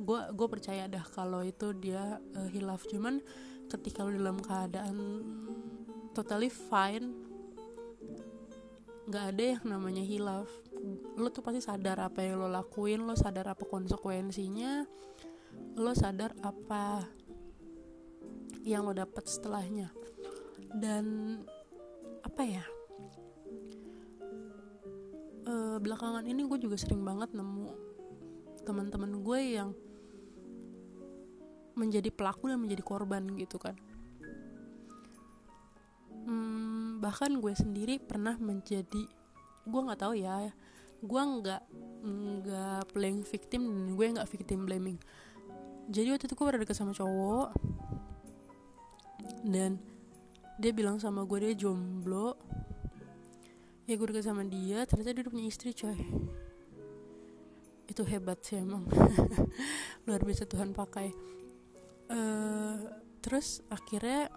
gue 0.01 0.21
gue 0.33 0.49
percaya 0.49 0.89
dah 0.89 1.05
kalau 1.13 1.45
itu 1.45 1.77
dia 1.77 2.17
uh, 2.17 2.49
hilaf 2.49 2.89
cuman 2.89 3.21
ketika 3.69 4.01
lo 4.01 4.17
dalam 4.17 4.41
keadaan 4.41 4.97
totally 6.17 6.49
fine 6.49 7.30
nggak 9.11 9.25
ada 9.35 9.45
yang 9.59 9.65
namanya 9.67 10.07
hilaf. 10.07 10.47
Lo 11.19 11.35
tuh 11.35 11.43
pasti 11.43 11.59
sadar 11.59 11.99
apa 11.99 12.23
yang 12.23 12.39
lo 12.39 12.47
lakuin 12.47 13.03
lo 13.03 13.19
sadar 13.19 13.51
apa 13.51 13.67
konsekuensinya 13.67 14.87
lo 15.75 15.93
sadar 15.99 16.31
apa 16.47 17.03
yang 18.63 18.87
lo 18.87 18.95
dapat 18.95 19.27
setelahnya. 19.27 19.91
Dan 20.71 21.37
apa 22.23 22.43
ya? 22.47 22.65
E, 25.43 25.55
belakangan 25.83 26.23
ini 26.31 26.47
gue 26.47 26.59
juga 26.63 26.79
sering 26.79 27.03
banget 27.03 27.35
nemu 27.35 27.67
teman-teman 28.63 29.19
gue 29.27 29.41
yang 29.59 29.75
menjadi 31.75 32.15
pelaku 32.15 32.47
dan 32.47 32.63
menjadi 32.63 32.83
korban 32.87 33.27
gitu 33.35 33.59
kan. 33.59 33.75
Hmm, 36.29 36.80
bahkan 37.01 37.33
gue 37.41 37.55
sendiri 37.57 37.97
pernah 37.97 38.37
menjadi 38.37 39.09
gue 39.65 39.81
nggak 39.81 40.01
tahu 40.05 40.15
ya 40.21 40.53
gue 41.01 41.23
nggak 41.23 41.63
nggak 42.05 42.81
playing 42.93 43.25
victim 43.25 43.65
dan 43.65 43.89
gue 43.97 44.07
nggak 44.17 44.29
victim 44.29 44.69
blaming. 44.69 44.99
Jadi 45.89 46.13
waktu 46.13 46.29
itu 46.29 46.35
gue 46.37 46.47
berada 46.47 46.63
dekat 46.63 46.77
sama 46.77 46.93
cowok 46.93 47.57
dan 49.49 49.81
dia 50.61 50.73
bilang 50.77 51.01
sama 51.01 51.25
gue 51.25 51.39
dia 51.41 51.55
jomblo. 51.57 52.37
Ya 53.89 53.97
gue 53.97 54.07
dekat 54.13 54.29
sama 54.29 54.45
dia 54.45 54.85
ternyata 54.85 55.17
dia 55.17 55.23
udah 55.25 55.33
punya 55.33 55.47
istri 55.49 55.73
coy. 55.73 55.99
Itu 57.89 58.05
hebat 58.05 58.45
sih 58.45 58.61
emang. 58.61 58.85
Luar 60.07 60.21
biasa 60.21 60.45
Tuhan 60.45 60.77
pakai. 60.77 61.09
Uh, 62.13 62.77
terus 63.25 63.65
akhirnya 63.73 64.29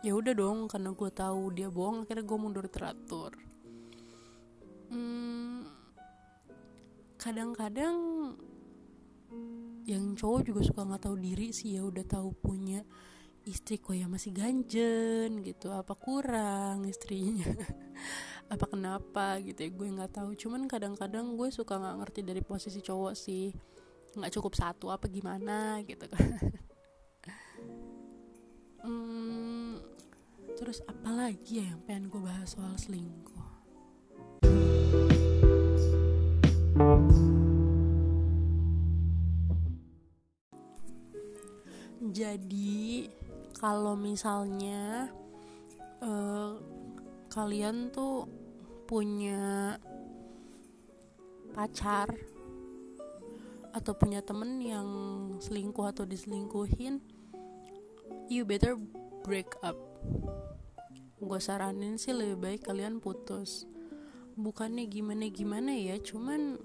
ya 0.00 0.12
udah 0.16 0.32
dong 0.32 0.64
karena 0.64 0.96
gue 0.96 1.10
tahu 1.12 1.52
dia 1.52 1.68
bohong 1.68 2.08
akhirnya 2.08 2.24
gue 2.24 2.38
mundur 2.40 2.66
teratur. 2.72 3.36
Hmm, 4.90 5.68
kadang-kadang 7.20 7.96
yang 9.86 10.14
cowok 10.16 10.40
juga 10.46 10.60
suka 10.64 10.82
nggak 10.86 11.04
tahu 11.06 11.16
diri 11.20 11.54
sih 11.54 11.78
ya 11.78 11.86
udah 11.86 12.02
tahu 12.06 12.34
punya 12.34 12.82
istri 13.48 13.80
kok 13.80 13.96
ya 13.96 14.04
masih 14.04 14.36
ganjen 14.36 15.40
gitu 15.40 15.72
apa 15.72 15.96
kurang 15.96 16.84
istrinya 16.84 17.48
apa 18.52 18.64
kenapa 18.68 19.40
gitu 19.40 19.62
ya 19.62 19.70
gue 19.70 19.88
nggak 20.00 20.12
tahu. 20.16 20.30
Cuman 20.34 20.66
kadang-kadang 20.66 21.38
gue 21.38 21.48
suka 21.52 21.78
nggak 21.78 21.96
ngerti 22.02 22.20
dari 22.26 22.42
posisi 22.42 22.80
cowok 22.82 23.14
sih 23.14 23.52
nggak 24.10 24.32
cukup 24.34 24.52
satu 24.58 24.90
apa 24.90 25.06
gimana 25.06 25.84
gitu 25.86 26.08
kan. 26.08 26.24
Hmm, 28.80 29.69
terus 30.60 30.84
apa 30.84 31.08
lagi 31.08 31.64
ya 31.64 31.72
yang 31.72 31.80
pengen 31.88 32.12
gue 32.12 32.20
bahas 32.20 32.52
soal 32.52 32.76
selingkuh? 32.76 33.48
Jadi 42.12 43.08
kalau 43.56 43.96
misalnya 43.96 45.08
uh, 46.04 46.60
kalian 47.32 47.88
tuh 47.88 48.28
punya 48.84 49.80
pacar 51.56 52.12
atau 53.72 53.92
punya 53.96 54.20
temen 54.20 54.60
yang 54.60 54.88
selingkuh 55.40 55.88
atau 55.88 56.04
diselingkuhin 56.04 57.00
you 58.28 58.42
better 58.44 58.74
break 59.22 59.54
up 59.62 59.78
gue 61.20 61.40
saranin 61.40 62.00
sih 62.00 62.16
lebih 62.16 62.36
baik 62.40 62.60
kalian 62.64 62.98
putus. 62.98 63.68
Bukannya 64.40 64.88
gimana 64.88 65.28
gimana 65.28 65.72
ya 65.76 66.00
cuman 66.00 66.56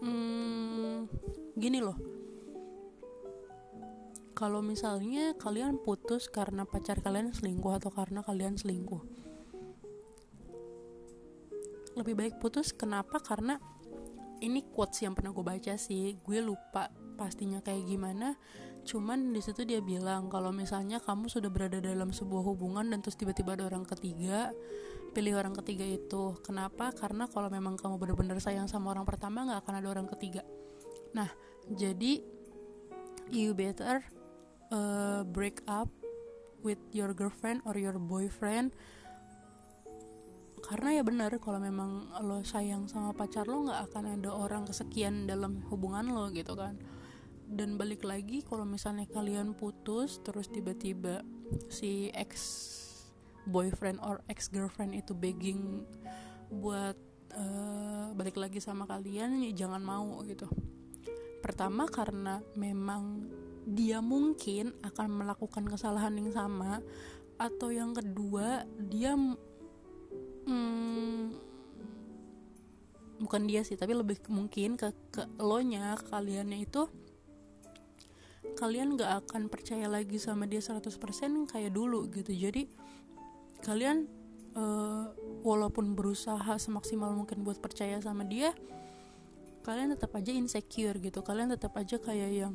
hmm, 0.00 0.96
gini 1.60 1.84
loh. 1.84 1.98
Kalau 4.36 4.60
misalnya 4.60 5.32
kalian 5.36 5.80
putus 5.80 6.28
karena 6.28 6.68
pacar 6.68 7.00
kalian 7.00 7.32
selingkuh 7.32 7.80
atau 7.80 7.88
karena 7.88 8.20
kalian 8.20 8.60
selingkuh 8.60 9.26
lebih 11.96 12.12
baik 12.12 12.34
putus 12.36 12.76
kenapa? 12.76 13.18
Karena 13.24 13.56
ini 14.44 14.60
quotes 14.68 15.00
yang 15.00 15.16
pernah 15.16 15.32
gue 15.32 15.42
baca 15.42 15.74
sih. 15.80 16.20
Gue 16.20 16.44
lupa 16.44 16.92
pastinya 17.16 17.64
kayak 17.64 17.88
gimana 17.88 18.36
cuman 18.86 19.34
di 19.34 19.42
situ 19.42 19.66
dia 19.66 19.82
bilang 19.82 20.30
kalau 20.30 20.54
misalnya 20.54 21.02
kamu 21.02 21.26
sudah 21.26 21.50
berada 21.50 21.82
dalam 21.82 22.14
sebuah 22.14 22.46
hubungan 22.46 22.86
dan 22.86 23.02
terus 23.02 23.18
tiba-tiba 23.18 23.58
ada 23.58 23.66
orang 23.66 23.82
ketiga 23.82 24.54
pilih 25.10 25.40
orang 25.40 25.56
ketiga 25.64 25.82
itu. 25.82 26.36
Kenapa? 26.44 26.92
Karena 26.92 27.24
kalau 27.24 27.48
memang 27.48 27.80
kamu 27.80 27.96
benar-benar 27.96 28.36
sayang 28.36 28.68
sama 28.68 28.92
orang 28.92 29.08
pertama 29.08 29.48
nggak 29.48 29.64
akan 29.64 29.74
ada 29.80 29.88
orang 29.88 30.06
ketiga. 30.12 30.44
Nah 31.16 31.32
jadi 31.72 32.20
you 33.32 33.56
better 33.56 34.04
uh, 34.70 35.24
break 35.24 35.64
up 35.64 35.88
with 36.60 36.78
your 36.92 37.16
girlfriend 37.16 37.64
or 37.64 37.74
your 37.80 37.96
boyfriend. 37.96 38.76
Karena 40.60 41.00
ya 41.00 41.02
benar 41.02 41.32
kalau 41.40 41.58
memang 41.64 42.12
lo 42.20 42.44
sayang 42.44 42.84
sama 42.86 43.16
pacar 43.16 43.48
lo 43.48 43.66
nggak 43.66 43.88
akan 43.90 44.20
ada 44.20 44.30
orang 44.30 44.62
kesekian 44.68 45.24
dalam 45.24 45.64
hubungan 45.72 46.12
lo 46.12 46.28
gitu 46.30 46.52
kan 46.54 46.76
dan 47.46 47.78
balik 47.78 48.02
lagi 48.02 48.42
kalau 48.42 48.66
misalnya 48.66 49.06
kalian 49.06 49.54
putus 49.54 50.18
terus 50.26 50.50
tiba-tiba 50.50 51.22
si 51.70 52.10
ex 52.10 52.34
boyfriend 53.46 54.02
or 54.02 54.18
ex 54.26 54.50
girlfriend 54.50 54.98
itu 54.98 55.14
begging 55.14 55.86
buat 56.50 56.98
uh, 57.38 58.10
balik 58.18 58.34
lagi 58.38 58.58
sama 58.58 58.86
kalian 58.90 59.46
ya 59.46 59.66
jangan 59.66 59.82
mau 59.82 60.22
gitu. 60.26 60.50
Pertama 61.42 61.86
karena 61.86 62.42
memang 62.58 63.22
dia 63.66 64.02
mungkin 64.02 64.74
akan 64.82 65.06
melakukan 65.10 65.66
kesalahan 65.66 66.14
yang 66.18 66.30
sama 66.34 66.82
atau 67.36 67.68
yang 67.70 67.94
kedua 67.94 68.64
dia 68.78 69.14
hmm, 70.46 71.22
bukan 73.20 73.42
dia 73.44 73.66
sih 73.66 73.74
tapi 73.74 73.92
lebih 73.92 74.22
mungkin 74.30 74.78
ke 74.78 74.94
ke 75.10 75.22
lo 75.42 75.58
nya 75.60 75.98
kaliannya 75.98 76.62
itu 76.62 76.86
kalian 78.56 78.96
gak 78.96 79.28
akan 79.28 79.52
percaya 79.52 79.86
lagi 79.86 80.16
sama 80.16 80.48
dia 80.48 80.64
100% 80.64 80.88
kayak 81.52 81.72
dulu 81.76 82.08
gitu. 82.08 82.32
Jadi 82.32 82.66
kalian 83.60 84.08
uh, 84.56 85.12
walaupun 85.44 85.92
berusaha 85.92 86.56
semaksimal 86.56 87.12
mungkin 87.12 87.44
buat 87.44 87.60
percaya 87.60 88.00
sama 88.00 88.24
dia 88.24 88.56
kalian 89.62 89.92
tetap 89.92 90.16
aja 90.16 90.32
insecure 90.32 90.96
gitu. 90.98 91.20
Kalian 91.20 91.52
tetap 91.52 91.76
aja 91.76 92.00
kayak 92.00 92.30
yang 92.32 92.54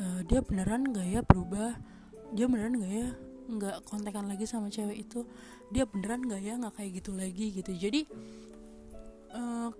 uh, 0.00 0.20
dia 0.24 0.40
beneran 0.40 0.88
gak 0.90 1.06
ya 1.06 1.20
berubah? 1.20 1.76
Dia 2.32 2.46
beneran 2.48 2.80
gak 2.80 2.92
ya 2.92 3.10
nggak 3.48 3.88
kontekan 3.88 4.28
lagi 4.28 4.44
sama 4.44 4.68
cewek 4.68 5.08
itu? 5.08 5.24
Dia 5.72 5.88
beneran 5.88 6.20
nggak 6.28 6.40
ya 6.44 6.54
nggak 6.60 6.74
kayak 6.76 6.90
gitu 7.00 7.10
lagi? 7.16 7.46
Gitu. 7.48 7.72
Jadi 7.80 8.00
uh, 9.32 9.72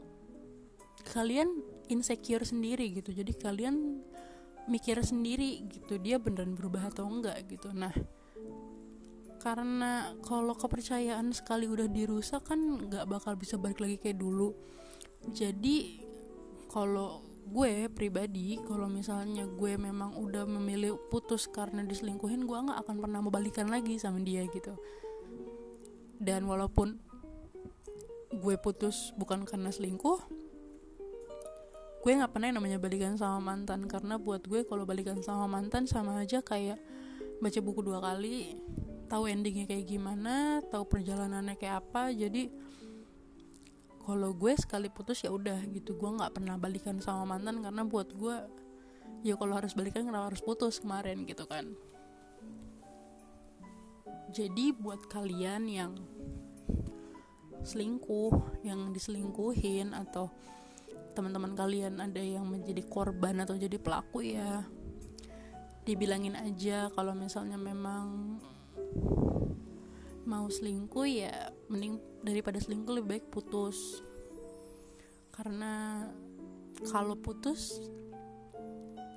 kalian 1.12 1.48
insecure 1.92 2.44
sendiri 2.44 2.88
gitu. 2.96 3.12
Jadi 3.12 3.32
kalian 3.36 4.00
mikir 4.68 5.00
sendiri 5.00 5.64
gitu 5.66 5.96
dia 5.96 6.20
beneran 6.20 6.54
berubah 6.54 6.92
atau 6.92 7.08
enggak 7.08 7.40
gitu. 7.48 7.72
Nah 7.72 7.92
karena 9.38 10.12
kalau 10.26 10.52
kepercayaan 10.52 11.30
sekali 11.32 11.70
udah 11.70 11.88
dirusak 11.88 12.44
kan 12.44 12.58
nggak 12.58 13.06
bakal 13.08 13.34
bisa 13.34 13.56
balik 13.56 13.80
lagi 13.80 13.96
kayak 13.96 14.20
dulu. 14.20 14.52
Jadi 15.32 16.04
kalau 16.68 17.24
gue 17.48 17.88
pribadi 17.88 18.60
kalau 18.60 18.92
misalnya 18.92 19.48
gue 19.48 19.72
memang 19.80 20.20
udah 20.20 20.44
memilih 20.44 21.00
putus 21.08 21.48
karena 21.48 21.80
diselingkuhin 21.80 22.44
gue 22.44 22.58
nggak 22.60 22.84
akan 22.84 22.96
pernah 23.00 23.24
mau 23.24 23.32
balikan 23.32 23.72
lagi 23.72 23.96
sama 23.96 24.20
dia 24.20 24.44
gitu. 24.52 24.76
Dan 26.18 26.44
walaupun 26.44 26.98
gue 28.28 28.56
putus 28.60 29.16
bukan 29.16 29.48
karena 29.48 29.72
selingkuh 29.72 30.37
gue 31.98 32.12
nggak 32.14 32.30
pernah 32.30 32.54
namanya 32.54 32.78
balikan 32.78 33.18
sama 33.18 33.42
mantan 33.42 33.90
karena 33.90 34.16
buat 34.16 34.46
gue 34.46 34.62
kalau 34.64 34.86
balikan 34.86 35.18
sama 35.18 35.50
mantan 35.50 35.84
sama 35.90 36.22
aja 36.22 36.38
kayak 36.40 36.78
baca 37.42 37.58
buku 37.62 37.80
dua 37.82 37.98
kali 38.02 38.58
tahu 39.08 39.24
endingnya 39.24 39.64
kayak 39.64 39.88
gimana 39.88 40.60
tahu 40.68 40.84
perjalanannya 40.84 41.56
kayak 41.56 41.82
apa. 41.82 42.12
Jadi 42.12 42.52
kalau 44.04 44.32
gue 44.36 44.52
sekali 44.54 44.92
putus 44.92 45.24
ya 45.24 45.32
udah 45.32 45.64
gitu. 45.72 45.96
Gue 45.96 46.12
nggak 46.12 46.38
pernah 46.38 46.60
balikan 46.60 47.00
sama 47.00 47.36
mantan 47.36 47.64
karena 47.64 47.82
buat 47.82 48.12
gue 48.12 48.36
ya 49.26 49.34
kalau 49.34 49.56
harus 49.56 49.74
balikan 49.74 50.06
kenapa 50.06 50.30
harus 50.30 50.44
putus 50.44 50.78
kemarin 50.78 51.24
gitu 51.24 51.48
kan. 51.48 51.72
Jadi 54.28 54.76
buat 54.76 55.08
kalian 55.08 55.66
yang 55.72 55.92
selingkuh 57.64 58.60
yang 58.62 58.92
diselingkuhin 58.92 59.96
atau 59.96 60.30
teman-teman 61.18 61.58
kalian 61.58 61.98
ada 61.98 62.22
yang 62.22 62.46
menjadi 62.46 62.78
korban 62.86 63.42
atau 63.42 63.58
jadi 63.58 63.74
pelaku 63.74 64.22
ya 64.22 64.62
dibilangin 65.82 66.38
aja 66.38 66.94
kalau 66.94 67.10
misalnya 67.18 67.58
memang 67.58 68.38
mau 70.22 70.46
selingkuh 70.46 71.08
ya 71.10 71.50
mending 71.66 71.98
daripada 72.22 72.62
selingkuh 72.62 73.02
lebih 73.02 73.18
baik 73.18 73.26
putus. 73.34 73.98
Karena 75.34 76.06
kalau 76.86 77.18
putus 77.18 77.82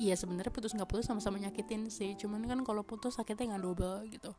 ya 0.02 0.18
sebenarnya 0.18 0.50
putus 0.50 0.74
nggak 0.74 0.90
putus 0.90 1.06
sama-sama 1.06 1.38
nyakitin 1.38 1.94
sih. 1.94 2.18
Cuman 2.18 2.50
kan 2.50 2.66
kalau 2.66 2.82
putus 2.82 3.22
sakitnya 3.22 3.54
nggak 3.54 3.62
double 3.62 4.10
gitu 4.10 4.34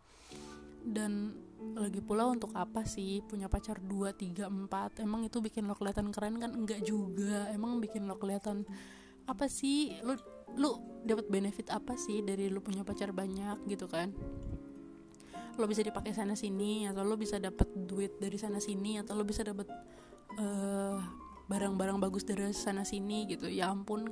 dan 0.83 1.35
lagi 1.79 2.03
pula 2.03 2.27
untuk 2.29 2.51
apa 2.59 2.83
sih? 2.83 3.23
Punya 3.25 3.47
pacar 3.47 3.79
2, 3.79 4.13
3, 4.13 4.51
4 4.51 5.03
emang 5.07 5.23
itu 5.25 5.39
bikin 5.39 5.71
lo 5.71 5.79
kelihatan 5.79 6.11
keren 6.11 6.43
kan? 6.43 6.51
Enggak 6.53 6.83
juga. 6.83 7.49
Emang 7.55 7.79
bikin 7.79 8.11
lo 8.11 8.19
kelihatan 8.19 8.67
apa 9.31 9.47
sih? 9.47 9.95
Lu 10.03 10.19
lu 10.59 10.71
dapat 11.07 11.31
benefit 11.33 11.73
apa 11.73 11.97
sih 11.97 12.21
dari 12.21 12.53
lu 12.53 12.61
punya 12.61 12.83
pacar 12.83 13.15
banyak 13.15 13.63
gitu 13.71 13.87
kan? 13.87 14.11
Lo 15.57 15.65
bisa 15.71 15.87
dipakai 15.87 16.13
sana 16.13 16.35
sini 16.35 16.91
atau 16.91 17.07
lo 17.07 17.15
bisa 17.15 17.39
dapat 17.39 17.71
duit 17.87 18.19
dari 18.19 18.37
sana 18.37 18.59
sini 18.59 18.99
atau 18.99 19.15
lo 19.15 19.25
bisa 19.25 19.47
dapat 19.47 19.69
uh, 20.37 20.99
barang-barang 21.47 21.99
bagus 22.03 22.27
dari 22.27 22.51
sana 22.51 22.83
sini 22.83 23.31
gitu. 23.31 23.47
Ya 23.47 23.71
ampun. 23.71 24.11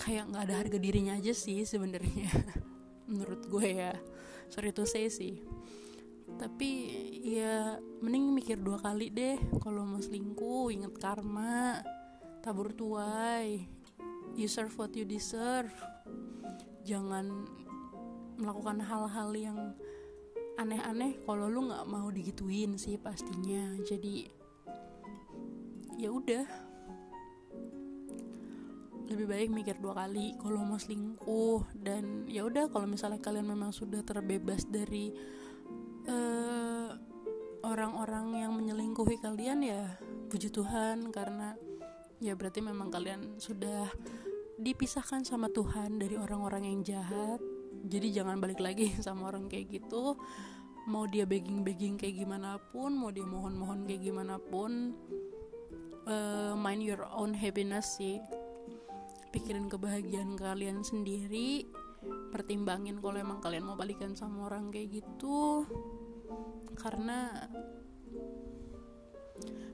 Kayak 0.00 0.32
nggak 0.32 0.42
ada 0.48 0.54
harga 0.56 0.78
dirinya 0.80 1.12
aja 1.12 1.36
sih 1.36 1.60
sebenarnya 1.68 2.32
menurut 3.10 3.44
gue 3.52 3.68
ya 3.68 3.92
sorry 4.50 4.74
to 4.74 4.84
say 4.84 5.06
sih. 5.06 5.40
Tapi 6.36 6.70
ya 7.22 7.78
mending 8.02 8.34
mikir 8.34 8.58
dua 8.58 8.82
kali 8.82 9.08
deh. 9.14 9.38
Kalau 9.62 9.86
mau 9.86 10.02
selingkuh 10.02 10.74
inget 10.74 10.94
karma. 10.98 11.80
Tabur 12.42 12.74
tuai. 12.74 13.64
You 14.34 14.50
serve 14.50 14.74
what 14.76 14.92
you 14.98 15.06
deserve. 15.06 15.72
Jangan 16.84 17.46
melakukan 18.40 18.80
hal-hal 18.80 19.30
yang 19.36 19.58
aneh-aneh 20.56 21.20
kalau 21.24 21.48
lu 21.48 21.68
nggak 21.68 21.88
mau 21.88 22.08
digituin 22.08 22.76
sih 22.76 22.96
pastinya. 23.00 23.76
Jadi 23.84 24.28
ya 26.00 26.08
udah 26.08 26.69
lebih 29.10 29.26
baik 29.26 29.48
mikir 29.50 29.76
dua 29.82 30.06
kali 30.06 30.38
kalau 30.38 30.62
mau 30.62 30.78
selingkuh 30.78 31.66
dan 31.82 32.30
ya 32.30 32.46
udah 32.46 32.70
kalau 32.70 32.86
misalnya 32.86 33.18
kalian 33.18 33.50
memang 33.50 33.74
sudah 33.74 34.06
terbebas 34.06 34.70
dari 34.70 35.10
eh, 36.06 36.88
orang-orang 37.66 38.46
yang 38.46 38.54
menyelingkuhi 38.54 39.18
kalian 39.18 39.66
ya 39.66 39.98
puji 40.30 40.54
Tuhan 40.54 41.10
karena 41.10 41.58
ya 42.22 42.38
berarti 42.38 42.62
memang 42.62 42.88
kalian 42.94 43.42
sudah 43.42 43.90
dipisahkan 44.60 45.26
sama 45.26 45.50
Tuhan 45.50 45.98
dari 45.98 46.14
orang-orang 46.14 46.70
yang 46.70 46.80
jahat. 46.86 47.40
Jadi 47.80 48.12
jangan 48.12 48.38
balik 48.38 48.62
lagi 48.62 48.94
sama 49.04 49.32
orang 49.34 49.50
kayak 49.50 49.74
gitu. 49.80 50.14
Mau 50.86 51.04
dia 51.10 51.26
begging-begging 51.26 51.98
kayak 51.98 52.24
gimana 52.24 52.62
pun 52.70 52.94
mau 52.94 53.10
dia 53.10 53.26
mohon-mohon 53.26 53.84
kayak 53.84 54.00
gimana 54.06 54.38
pun 54.38 54.94
uh, 56.08 56.54
mind 56.56 56.80
your 56.80 57.04
own 57.12 57.36
happiness 57.36 58.00
sih 58.00 58.22
pikirin 59.30 59.70
kebahagiaan 59.70 60.34
kalian 60.34 60.82
sendiri 60.82 61.66
pertimbangin 62.30 62.98
kalau 62.98 63.18
emang 63.18 63.38
kalian 63.38 63.66
mau 63.66 63.78
balikan 63.78 64.14
sama 64.14 64.50
orang 64.50 64.70
kayak 64.70 65.02
gitu. 65.02 65.66
Karena 66.78 67.28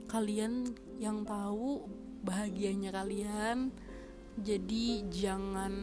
kalian 0.07 0.71
yang 0.97 1.27
tahu 1.27 1.83
bahagianya 2.23 2.95
kalian 2.95 3.71
jadi 4.39 4.85
jangan 5.09 5.73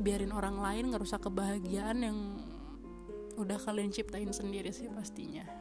biarin 0.00 0.32
orang 0.32 0.60
lain 0.60 0.94
ngerusak 0.94 1.24
kebahagiaan 1.28 1.98
yang 2.00 2.18
udah 3.36 3.56
kalian 3.60 3.92
ciptain 3.92 4.32
sendiri 4.32 4.72
sih 4.72 4.88
pastinya 4.92 5.59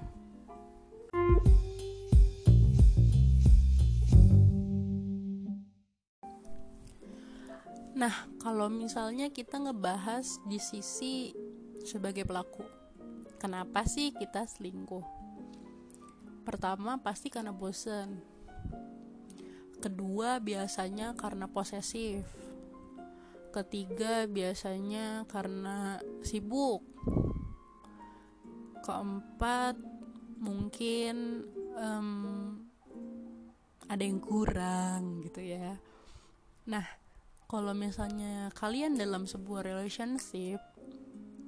Nah, 8.00 8.16
kalau 8.40 8.72
misalnya 8.72 9.28
kita 9.28 9.60
ngebahas 9.60 10.40
di 10.48 10.56
sisi 10.56 11.36
sebagai 11.84 12.24
pelaku, 12.24 12.64
kenapa 13.44 13.84
sih 13.84 14.16
kita 14.16 14.48
selingkuh? 14.48 15.04
Pertama, 16.48 17.04
pasti 17.04 17.28
karena 17.28 17.52
bosen. 17.52 18.24
Kedua, 19.84 20.40
biasanya 20.40 21.12
karena 21.20 21.52
posesif. 21.52 22.24
Ketiga, 23.52 24.32
biasanya 24.32 25.28
karena 25.28 26.00
sibuk. 26.24 26.80
Keempat, 28.80 29.76
mungkin 30.40 31.44
um, 31.76 32.10
ada 33.92 34.04
yang 34.08 34.24
kurang 34.24 35.20
gitu 35.28 35.44
ya. 35.44 35.76
Nah, 36.64 36.99
kalau 37.50 37.74
misalnya 37.74 38.54
kalian 38.54 38.94
dalam 38.94 39.26
sebuah 39.26 39.66
relationship 39.66 40.62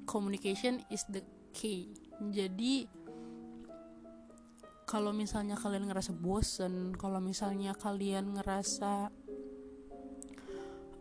communication 0.09 0.81
is 0.89 1.05
the 1.13 1.21
key. 1.53 1.93
Jadi 2.17 2.89
kalau 4.89 5.15
misalnya 5.15 5.55
kalian 5.55 5.87
ngerasa 5.87 6.11
bosen 6.11 6.91
kalau 6.99 7.23
misalnya 7.23 7.71
kalian 7.77 8.35
ngerasa 8.35 9.07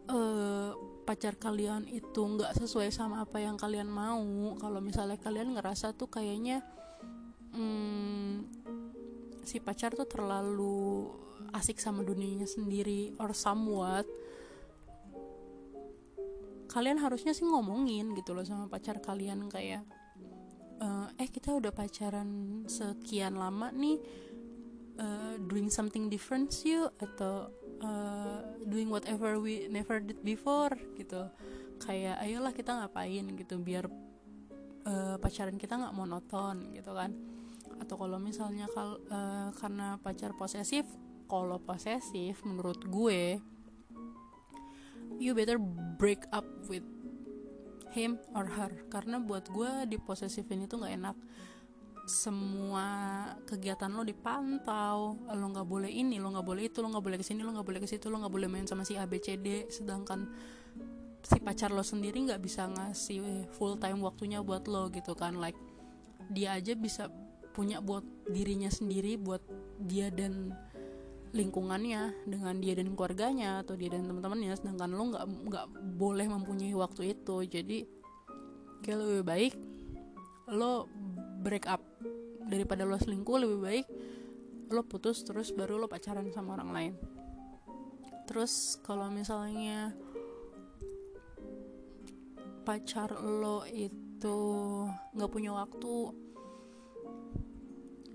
uh, 0.06 0.70
pacar 1.02 1.34
kalian 1.34 1.90
itu 1.90 2.22
nggak 2.22 2.54
sesuai 2.54 2.94
sama 2.94 3.26
apa 3.26 3.42
yang 3.42 3.58
kalian 3.58 3.90
mau 3.90 4.54
kalau 4.62 4.78
misalnya 4.78 5.18
kalian 5.18 5.58
ngerasa 5.58 5.90
tuh 5.98 6.06
kayaknya 6.06 6.62
hmm, 7.50 8.46
si 9.42 9.58
pacar 9.58 9.90
tuh 9.98 10.06
terlalu 10.06 11.10
asik 11.50 11.82
sama 11.82 12.06
dunianya 12.06 12.46
sendiri 12.46 13.18
or 13.18 13.34
somewhat 13.34 14.06
kalian 16.70 17.02
harusnya 17.02 17.35
sih 17.35 17.42
ngomongin 17.42 18.14
gitu 18.14 18.30
loh 18.30 18.46
sama 18.46 18.70
pacar 18.70 19.02
kalian 19.02 19.50
kayak 19.50 19.83
uh, 20.78 21.11
eh 21.18 21.26
kita 21.26 21.50
udah 21.50 21.74
pacaran 21.74 22.62
sekian 22.70 23.35
lama 23.35 23.74
nih 23.74 23.98
uh, 25.02 25.35
doing 25.50 25.66
something 25.66 26.06
different 26.06 26.54
yuk 26.62 26.94
atau 27.02 27.50
uh, 27.83 28.40
doing 28.70 28.87
whatever 28.87 29.42
we 29.42 29.66
never 29.66 29.98
did 29.98 30.22
before 30.22 30.72
gitu. 30.94 31.26
Kayak 31.80 32.20
ayolah 32.22 32.52
kita 32.52 32.76
ngapain 32.76 33.24
gitu 33.35 33.59
biar 33.59 33.88
uh, 34.87 35.16
pacaran 35.18 35.56
kita 35.59 35.74
nggak 35.74 35.96
monoton 35.96 36.70
gitu 36.76 36.92
kan. 36.94 37.12
Atau 37.80 37.96
kalau 37.96 38.20
misalnya 38.20 38.68
kal 38.70 39.00
uh, 39.09 39.50
karena 39.56 39.96
pacar 39.98 40.37
posesif 40.37 40.85
kalau 41.26 41.56
posesif 41.62 42.44
menurut 42.44 42.85
gue 42.85 43.40
you 45.20 45.37
better 45.37 45.61
break 46.00 46.24
up 46.33 46.48
with 46.66 46.83
him 47.92 48.16
or 48.33 48.48
her. 48.48 48.72
Karena 48.88 49.20
buat 49.20 49.52
gue 49.52 49.85
di 49.87 50.00
posesifin 50.00 50.64
itu 50.64 50.80
nggak 50.80 50.94
enak. 50.96 51.16
Semua 52.09 52.88
kegiatan 53.44 53.92
lo 53.92 54.02
dipantau. 54.02 55.20
Lo 55.28 55.46
nggak 55.52 55.68
boleh 55.68 55.92
ini 55.92 56.16
lo 56.16 56.33
nggak 56.33 56.46
boleh 56.48 56.72
itu 56.72 56.80
lo 56.80 56.88
nggak 56.88 57.04
boleh 57.04 57.18
ke 57.20 57.26
sini 57.28 57.44
lo 57.44 57.52
nggak 57.52 57.68
boleh 57.68 57.80
ke 57.85 57.87
situ 57.87 58.09
lo 58.09 58.18
nggak 58.18 58.33
boleh 58.33 58.48
main 58.48 58.64
sama 58.64 58.83
si 58.83 58.96
ABCD 58.96 59.68
sedangkan 59.68 60.26
si 61.20 61.37
pacar 61.38 61.68
lo 61.68 61.85
sendiri 61.85 62.16
nggak 62.24 62.40
bisa 62.40 62.64
ngasih 62.64 63.44
full 63.52 63.76
time 63.76 64.00
waktunya 64.00 64.40
buat 64.40 64.64
lo 64.66 64.88
gitu 64.88 65.12
kan. 65.12 65.37
Like 65.37 65.61
dia 66.33 66.56
aja 66.56 66.72
bisa 66.72 67.12
punya 67.50 67.83
buat 67.83 68.06
dirinya 68.30 68.70
sendiri 68.70 69.18
buat 69.18 69.42
dia 69.83 70.09
dan 70.09 70.54
lingkungannya 71.30 72.26
dengan 72.26 72.58
dia 72.58 72.74
dan 72.74 72.90
keluarganya 72.98 73.62
atau 73.62 73.78
dia 73.78 73.94
dan 73.94 74.06
teman-temannya 74.06 74.50
sedangkan 74.58 74.90
lo 74.90 75.04
nggak 75.14 75.24
nggak 75.46 75.66
boleh 75.94 76.26
mempunyai 76.26 76.74
waktu 76.74 77.14
itu. 77.14 77.36
Jadi 77.46 77.78
kayak 78.82 78.98
lebih 78.98 79.22
baik 79.22 79.54
lo 80.50 80.90
break 81.42 81.70
up. 81.70 81.82
Daripada 82.50 82.82
lo 82.82 82.98
selingkuh 82.98 83.38
lebih 83.38 83.58
baik 83.62 83.86
lo 84.70 84.86
putus 84.86 85.22
terus 85.26 85.50
baru 85.50 85.78
lo 85.78 85.86
pacaran 85.86 86.26
sama 86.34 86.58
orang 86.58 86.70
lain. 86.70 86.92
Terus 88.26 88.78
kalau 88.82 89.10
misalnya 89.10 89.94
pacar 92.62 93.10
lo 93.18 93.66
itu 93.66 94.38
nggak 95.14 95.30
punya 95.30 95.50
waktu 95.54 96.14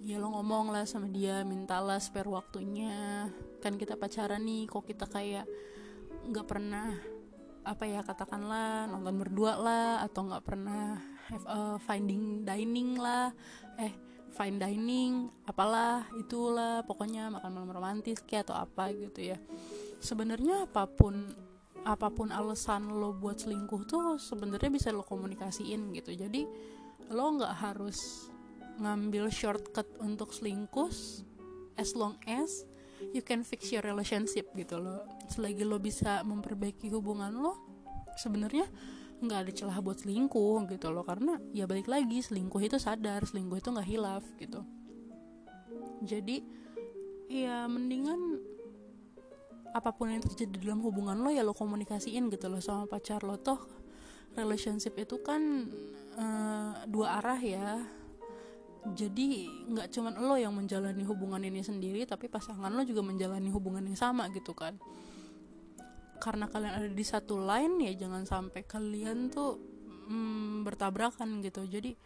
ya 0.06 0.22
lo 0.22 0.30
ngomong 0.38 0.70
lah 0.70 0.86
sama 0.86 1.10
dia 1.10 1.42
mintalah 1.42 1.98
spare 1.98 2.30
waktunya. 2.30 3.26
Kan 3.58 3.82
kita 3.82 3.98
pacaran 3.98 4.46
nih 4.46 4.70
kok 4.70 4.86
kita 4.86 5.10
kayak 5.10 5.50
nggak 6.30 6.46
pernah 6.46 6.94
apa 7.66 7.90
ya 7.90 8.06
katakanlah 8.06 8.86
nonton 8.86 9.18
berdua 9.18 9.58
lah 9.58 10.06
atau 10.06 10.30
nggak 10.30 10.46
pernah 10.46 11.02
have 11.34 11.46
a 11.50 11.62
finding 11.82 12.46
dining 12.46 13.02
lah. 13.02 13.34
Eh 13.82 13.98
fine 14.30 14.62
dining 14.62 15.26
apalah 15.50 16.06
itulah 16.22 16.86
pokoknya 16.86 17.34
makan 17.34 17.52
malam 17.58 17.74
romantis 17.74 18.22
kayak 18.22 18.46
atau 18.46 18.62
apa 18.62 18.94
gitu 18.94 19.34
ya. 19.34 19.42
Sebenarnya 20.06 20.70
apa 20.70 20.86
pun 20.86 21.34
apa 21.82 22.14
pun 22.14 22.30
alasan 22.30 22.94
lo 22.94 23.10
buat 23.18 23.42
selingkuh 23.42 23.90
tuh 23.90 24.22
sebenarnya 24.22 24.70
bisa 24.70 24.94
lo 24.94 25.02
komunikasiin 25.02 25.98
gitu. 25.98 26.14
Jadi 26.14 26.46
lo 27.10 27.26
nggak 27.42 27.56
harus 27.58 28.30
ngambil 28.80 29.32
shortcut 29.32 29.88
untuk 30.04 30.36
selingkuh 30.36 30.92
as 31.76 31.96
long 31.96 32.16
as 32.28 32.68
you 33.12 33.24
can 33.24 33.44
fix 33.44 33.72
your 33.72 33.84
relationship 33.84 34.48
gitu 34.56 34.80
loh. 34.80 35.04
Selagi 35.28 35.64
lo 35.68 35.80
bisa 35.80 36.24
memperbaiki 36.24 36.92
hubungan 36.92 37.32
lo 37.36 37.60
sebenarnya 38.16 38.68
nggak 39.16 39.40
ada 39.48 39.52
celah 39.56 39.80
buat 39.80 40.04
selingkuh 40.04 40.68
gitu 40.72 40.88
loh. 40.92 41.04
Karena 41.04 41.40
ya 41.52 41.68
balik 41.68 41.88
lagi 41.88 42.20
selingkuh 42.24 42.62
itu 42.64 42.78
sadar 42.80 43.24
selingkuh 43.24 43.60
itu 43.60 43.70
nggak 43.72 43.90
hilaf 43.90 44.24
gitu. 44.40 44.64
Jadi 46.04 46.44
ya 47.32 47.66
mendingan 47.66 48.40
apa 49.76 49.92
pun 49.92 50.08
yang 50.08 50.24
terjadi 50.24 50.56
dalam 50.62 50.80
hubungan 50.80 51.20
lo 51.20 51.28
ya 51.36 51.44
lo 51.44 51.52
komunikasiin 51.52 52.32
gitu 52.32 52.48
loh 52.48 52.64
sama 52.64 52.88
pacar 52.88 53.24
lo. 53.28 53.36
Toh 53.40 53.60
relationship 54.36 55.00
itu 55.00 55.20
kan 55.24 55.68
uh, 56.20 56.84
dua 56.88 57.24
arah 57.24 57.40
ya 57.40 57.80
jadi 58.94 59.50
nggak 59.66 59.88
cuman 59.90 60.14
lo 60.22 60.38
yang 60.38 60.54
menjalani 60.54 61.02
hubungan 61.10 61.42
ini 61.42 61.66
sendiri 61.66 62.06
tapi 62.06 62.30
pasangan 62.30 62.70
lo 62.70 62.86
juga 62.86 63.02
menjalani 63.02 63.50
hubungan 63.50 63.82
yang 63.82 63.98
sama 63.98 64.30
gitu 64.30 64.54
kan. 64.54 64.78
Karena 66.22 66.46
kalian 66.46 66.74
ada 66.78 66.90
di 66.90 67.06
satu 67.06 67.42
line 67.42 67.90
ya 67.90 68.06
jangan 68.06 68.30
sampai 68.30 68.62
kalian 68.62 69.34
tuh 69.34 69.58
hmm, 70.06 70.62
bertabrakan 70.62 71.42
gitu. 71.42 71.66
Jadi 71.66 71.98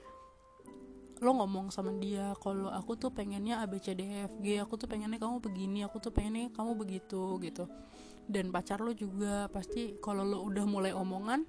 lo 1.19 1.36
ngomong 1.36 1.67
sama 1.67 1.91
dia 1.99 2.32
kalau 2.39 2.71
aku 2.71 2.95
tuh 2.95 3.11
pengennya 3.11 3.59
A 3.59 3.67
B 3.67 3.84
C 3.84 3.91
D 3.91 4.07
E 4.23 4.55
aku 4.63 4.80
tuh 4.80 4.88
pengennya 4.88 5.19
kamu 5.19 5.43
begini 5.43 5.84
aku 5.84 5.99
tuh 5.99 6.15
pengennya 6.15 6.47
kamu 6.55 6.80
begitu 6.80 7.36
gitu. 7.43 7.67
Dan 8.23 8.55
pacar 8.55 8.80
lo 8.80 8.95
juga 8.95 9.51
pasti 9.51 9.99
kalau 9.99 10.23
lo 10.23 10.47
udah 10.47 10.63
mulai 10.63 10.95
omongan 10.95 11.43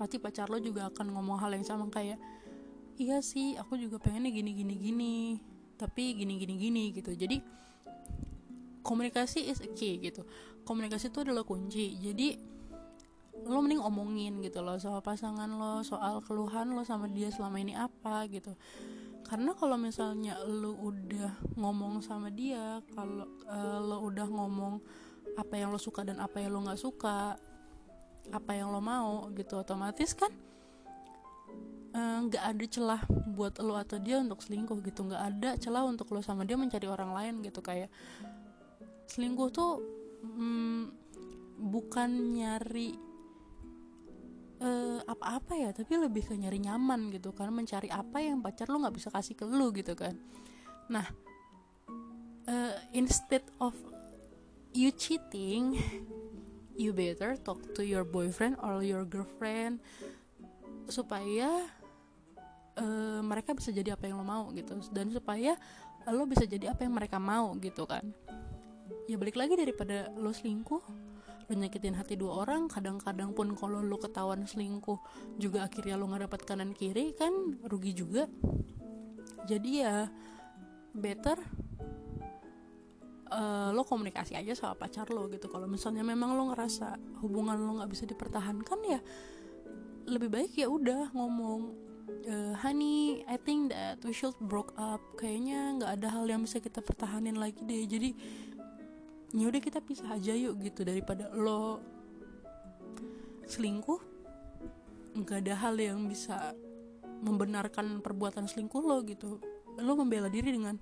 pasti 0.00 0.16
pacar 0.16 0.48
lo 0.48 0.56
juga 0.56 0.88
akan 0.88 1.12
ngomong 1.12 1.36
hal 1.36 1.52
yang 1.52 1.68
sama 1.68 1.84
kayak 1.92 2.16
iya 2.96 3.22
sih 3.22 3.54
aku 3.54 3.76
juga 3.76 4.00
pengennya 4.00 4.32
gini 4.32 4.50
gini 4.56 4.74
gini. 4.74 5.14
Tapi 5.76 6.16
gini 6.16 6.34
gini 6.40 6.54
gini 6.56 6.84
gitu. 6.96 7.12
Jadi 7.14 7.40
komunikasi 8.82 9.48
is 9.48 9.60
a 9.62 9.70
key 9.72 10.00
gitu. 10.00 10.24
Komunikasi 10.64 11.12
itu 11.12 11.20
adalah 11.24 11.44
kunci. 11.44 11.96
Jadi 12.00 12.36
lo 13.40 13.64
mending 13.64 13.80
omongin 13.80 14.44
gitu 14.44 14.60
loh 14.60 14.76
soal 14.76 15.00
pasangan 15.00 15.48
lo 15.48 15.80
soal 15.80 16.20
keluhan 16.20 16.76
lo 16.76 16.84
sama 16.84 17.08
dia 17.08 17.32
selama 17.32 17.56
ini 17.60 17.72
apa 17.72 18.28
gitu. 18.28 18.52
Karena 19.24 19.54
kalau 19.54 19.78
misalnya 19.78 20.36
lo 20.44 20.74
udah 20.74 21.54
ngomong 21.56 22.02
sama 22.02 22.28
dia 22.28 22.82
kalau 22.92 23.24
uh, 23.46 23.78
lo 23.78 24.02
udah 24.10 24.26
ngomong 24.26 24.82
apa 25.38 25.54
yang 25.56 25.70
lo 25.70 25.78
suka 25.78 26.02
dan 26.02 26.18
apa 26.18 26.42
yang 26.42 26.52
lo 26.52 26.66
nggak 26.66 26.80
suka 26.80 27.38
apa 28.30 28.52
yang 28.52 28.68
lo 28.68 28.82
mau 28.82 29.30
gitu 29.32 29.56
otomatis 29.56 30.12
kan 30.12 30.30
nggak 31.90 32.44
uh, 32.46 32.50
ada 32.54 32.64
celah 32.70 33.02
buat 33.34 33.58
lo 33.58 33.74
atau 33.74 33.98
dia 33.98 34.22
untuk 34.22 34.42
selingkuh 34.42 34.78
gitu. 34.86 35.06
Nggak 35.06 35.22
ada 35.22 35.50
celah 35.58 35.82
untuk 35.86 36.10
lo 36.14 36.22
sama 36.22 36.46
dia 36.46 36.54
mencari 36.54 36.86
orang 36.86 37.10
lain 37.14 37.34
gitu. 37.42 37.58
Kayak 37.62 37.90
selingkuh 39.10 39.48
tuh 39.50 39.82
hmm, 40.22 40.82
bukan 41.58 42.10
nyari 42.38 43.10
apa 44.60 45.08
apa-apa 45.08 45.56
ya 45.56 45.72
tapi 45.72 45.96
lebih 45.96 46.28
ke 46.28 46.36
nyari 46.36 46.60
nyaman 46.60 47.08
gitu. 47.10 47.32
Kan 47.32 47.50
mencari 47.50 47.88
apa 47.88 48.20
yang 48.20 48.44
pacar 48.44 48.68
lo 48.68 48.78
nggak 48.84 48.94
bisa 48.94 49.08
kasih 49.08 49.34
ke 49.34 49.48
lo 49.48 49.72
gitu 49.72 49.96
kan. 49.96 50.14
Nah 50.92 51.08
uh, 52.44 52.76
instead 52.92 53.42
of 53.58 53.72
you 54.76 54.94
cheating 54.94 55.74
you 56.78 56.94
better 56.94 57.34
talk 57.40 57.58
to 57.74 57.82
your 57.82 58.06
boyfriend 58.06 58.56
or 58.62 58.80
your 58.80 59.02
girlfriend 59.02 59.82
supaya 60.90 61.70
uh, 62.80 63.20
mereka 63.20 63.52
bisa 63.52 63.70
jadi 63.70 63.94
apa 63.94 64.08
yang 64.08 64.18
lo 64.18 64.26
mau 64.26 64.48
gitu. 64.56 64.80
Dan 64.90 65.12
supaya 65.12 65.54
lo 66.08 66.24
bisa 66.24 66.48
jadi 66.48 66.72
apa 66.72 66.88
yang 66.88 66.96
mereka 66.96 67.20
mau 67.20 67.52
gitu 67.60 67.84
kan. 67.84 68.02
Ya 69.06 69.20
balik 69.20 69.36
lagi 69.36 69.54
daripada 69.54 70.08
lo 70.16 70.32
selingkuh 70.32 71.10
lu 71.50 71.58
nyakitin 71.58 71.98
hati 71.98 72.14
dua 72.14 72.46
orang 72.46 72.70
kadang-kadang 72.70 73.34
pun 73.34 73.58
kalau 73.58 73.82
lu 73.82 73.98
ketahuan 73.98 74.46
selingkuh 74.46 75.02
juga 75.34 75.66
akhirnya 75.66 75.98
lu 75.98 76.06
nggak 76.06 76.30
dapat 76.30 76.40
kanan 76.46 76.70
kiri 76.70 77.10
kan 77.18 77.58
rugi 77.66 77.90
juga. 77.90 78.30
Jadi 79.50 79.82
ya 79.82 80.06
better 80.94 81.42
uh, 83.34 83.74
lo 83.74 83.82
komunikasi 83.82 84.38
aja 84.38 84.54
sama 84.54 84.78
pacar 84.78 85.10
lo 85.10 85.26
gitu. 85.26 85.50
Kalau 85.50 85.66
misalnya 85.66 86.06
memang 86.06 86.38
lo 86.38 86.54
ngerasa 86.54 87.18
hubungan 87.18 87.58
lo 87.58 87.82
nggak 87.82 87.90
bisa 87.90 88.06
dipertahankan 88.06 88.78
ya 88.86 89.02
lebih 90.06 90.30
baik 90.30 90.54
ya 90.54 90.70
udah 90.70 91.10
ngomong 91.14 91.89
uh, 92.28 92.54
honey 92.60 93.22
I 93.26 93.36
think 93.40 93.72
that 93.74 94.02
we 94.04 94.12
should 94.12 94.36
broke 94.38 94.74
up. 94.76 95.00
Kayaknya 95.16 95.80
nggak 95.80 95.90
ada 96.00 96.08
hal 96.12 96.24
yang 96.28 96.42
bisa 96.44 96.58
kita 96.58 96.82
pertahanin 96.82 97.36
lagi 97.38 97.60
deh. 97.62 97.84
Jadi 97.86 98.10
ya 99.34 99.46
udah 99.46 99.62
kita 99.62 99.78
pisah 99.82 100.16
aja 100.16 100.34
yuk 100.34 100.60
gitu. 100.64 100.82
Daripada 100.82 101.30
lo 101.32 101.80
selingkuh 103.46 104.00
nggak 105.20 105.38
ada 105.46 105.54
hal 105.58 105.74
yang 105.74 106.06
bisa 106.06 106.54
membenarkan 107.20 108.00
perbuatan 108.00 108.46
selingkuh 108.46 108.82
lo 108.82 109.02
gitu. 109.06 109.40
Lo 109.80 109.96
membela 109.98 110.30
diri 110.30 110.54
dengan 110.54 110.76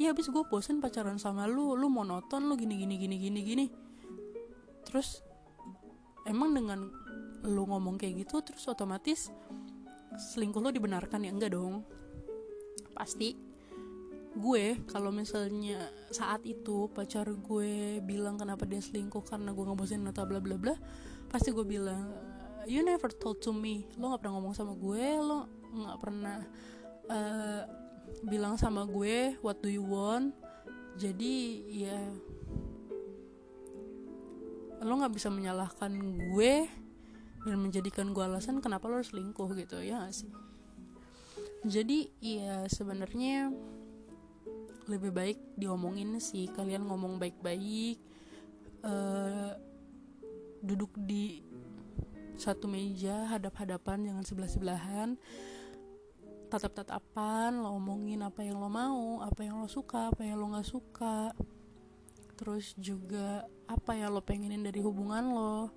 ya 0.00 0.16
abis 0.16 0.32
gue 0.32 0.44
bosen 0.48 0.80
pacaran 0.80 1.20
sama 1.20 1.44
lu 1.44 1.76
lu 1.76 1.92
monoton 1.92 2.48
lu 2.48 2.56
gini 2.56 2.80
gini 2.80 2.96
gini 2.96 3.16
gini 3.16 3.40
gini. 3.44 3.66
Terus 4.84 5.20
emang 6.24 6.56
dengan 6.56 6.88
lu 7.44 7.64
ngomong 7.64 7.96
kayak 7.96 8.28
gitu 8.28 8.44
terus 8.44 8.68
otomatis 8.68 9.32
selingkuh 10.20 10.60
lo 10.60 10.68
dibenarkan 10.68 11.24
ya? 11.24 11.32
Enggak 11.32 11.56
dong. 11.56 11.80
Pasti. 12.92 13.32
Gue 14.30 14.78
kalau 14.86 15.10
misalnya 15.10 15.90
saat 16.14 16.46
itu 16.46 16.86
pacar 16.94 17.26
gue 17.26 17.98
bilang 18.04 18.38
kenapa 18.38 18.62
dia 18.62 18.78
selingkuh 18.78 19.26
karena 19.26 19.50
gue 19.50 19.64
ngebosin 19.66 20.06
atau 20.06 20.22
bla 20.22 20.38
bla 20.38 20.54
bla 20.54 20.74
pasti 21.26 21.50
gue 21.50 21.66
bilang 21.66 22.14
you 22.62 22.78
never 22.86 23.10
told 23.10 23.42
to 23.42 23.50
me. 23.50 23.90
Lo 23.98 24.14
nggak 24.14 24.22
pernah 24.22 24.34
ngomong 24.38 24.54
sama 24.54 24.78
gue 24.78 25.04
lo 25.18 25.50
nggak 25.74 25.98
pernah 25.98 26.38
uh, 27.10 27.62
bilang 28.22 28.54
sama 28.54 28.86
gue 28.86 29.34
what 29.42 29.58
do 29.58 29.66
you 29.66 29.82
want? 29.82 30.30
Jadi 30.94 31.66
ya 31.82 31.98
lo 34.80 34.94
nggak 34.94 35.12
bisa 35.12 35.26
menyalahkan 35.26 35.90
gue 36.30 36.70
dan 37.44 37.56
menjadikan 37.56 38.12
gue 38.12 38.20
alasan 38.20 38.60
kenapa 38.60 38.88
lo 38.88 39.00
harus 39.00 39.12
selingkuh 39.12 39.48
gitu 39.56 39.80
ya 39.80 40.04
gak 40.04 40.14
sih? 40.14 40.32
Jadi 41.64 42.08
ya 42.20 42.64
sebenarnya 42.68 43.52
lebih 44.88 45.12
baik 45.12 45.38
diomongin 45.60 46.18
sih 46.18 46.50
kalian 46.50 46.88
ngomong 46.88 47.20
baik-baik 47.20 48.00
uh, 48.82 49.54
duduk 50.64 50.90
di 50.98 51.44
satu 52.40 52.66
meja 52.66 53.28
hadap-hadapan 53.28 54.08
jangan 54.08 54.24
sebelah-sebelahan 54.24 55.08
tatap-tatapan 56.50 57.62
lo 57.62 57.78
omongin 57.78 58.26
apa 58.26 58.42
yang 58.42 58.58
lo 58.58 58.66
mau 58.66 59.22
apa 59.22 59.46
yang 59.46 59.62
lo 59.62 59.70
suka 59.70 60.10
apa 60.10 60.26
yang 60.26 60.42
lo 60.42 60.50
nggak 60.50 60.66
suka. 60.66 61.30
Terus 62.34 62.74
juga 62.74 63.46
apa 63.70 63.94
yang 63.94 64.10
lo 64.10 64.24
pengenin 64.24 64.66
dari 64.66 64.82
hubungan 64.82 65.30
lo 65.30 65.70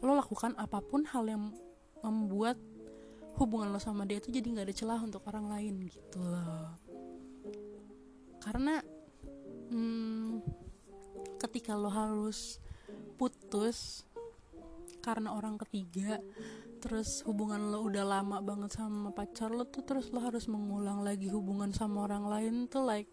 lo 0.00 0.12
lakukan 0.16 0.56
apa 0.56 0.80
pun 0.80 1.04
hal 1.04 1.28
yang 1.28 1.52
membuat 2.00 2.56
hubungan 3.36 3.72
lo 3.72 3.80
sama 3.80 4.08
dia 4.08 4.20
itu 4.20 4.32
jadi 4.32 4.46
nggak 4.48 4.66
ada 4.68 4.76
celah 4.76 5.00
untuk 5.00 5.24
orang 5.28 5.48
lain 5.48 5.74
gitu 5.88 6.20
loh. 6.20 6.72
Karena 8.40 8.80
hmm, 9.68 10.40
ketika 11.40 11.76
lo 11.76 11.92
harus 11.92 12.60
putus 13.20 14.08
karena 15.00 15.32
orang 15.32 15.56
ketiga 15.60 16.20
terus 16.80 17.20
hubungan 17.28 17.68
lo 17.68 17.84
udah 17.84 18.04
lama 18.04 18.40
banget 18.40 18.80
sama 18.80 19.12
pacar 19.12 19.52
lo 19.52 19.68
tuh 19.68 19.84
terus 19.84 20.08
lo 20.12 20.20
harus 20.24 20.48
mengulang 20.48 21.04
lagi 21.04 21.28
hubungan 21.28 21.72
sama 21.76 22.08
orang 22.08 22.24
lain 22.24 22.54
tuh 22.72 22.84
like 22.84 23.08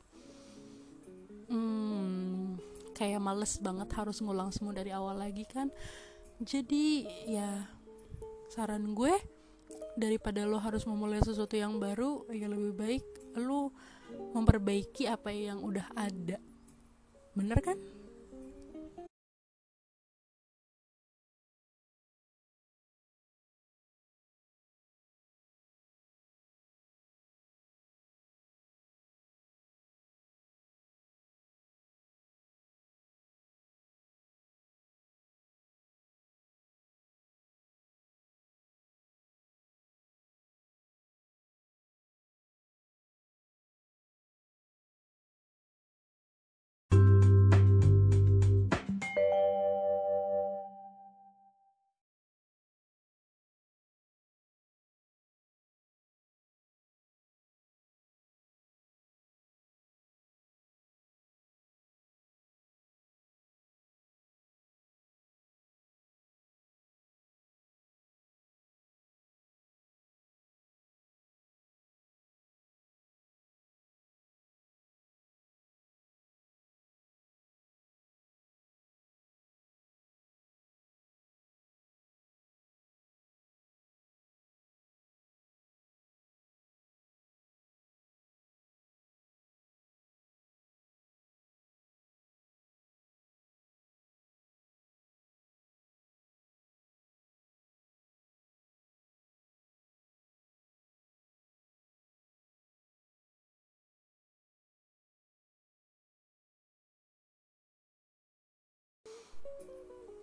hmm, 1.51 2.55
kayak 2.97 3.21
males 3.21 3.61
banget 3.61 3.93
harus 3.93 4.17
ngulang 4.25 4.49
semua 4.49 4.73
dari 4.73 4.89
awal 4.89 5.21
lagi 5.21 5.45
kan. 5.45 5.69
Jadi 6.41 7.05
ya 7.29 7.69
saran 8.49 8.97
gue 8.97 9.13
daripada 9.97 10.45
lo 10.49 10.57
harus 10.57 10.85
memulai 10.89 11.21
sesuatu 11.21 11.53
yang 11.53 11.77
baru 11.77 12.25
ya 12.33 12.49
lebih 12.49 12.73
baik 12.73 13.05
lo 13.37 13.69
memperbaiki 14.33 15.05
apa 15.05 15.29
yang 15.29 15.61
udah 15.61 15.85
ada. 15.93 16.41
Bener 17.37 17.61
kan 17.61 17.77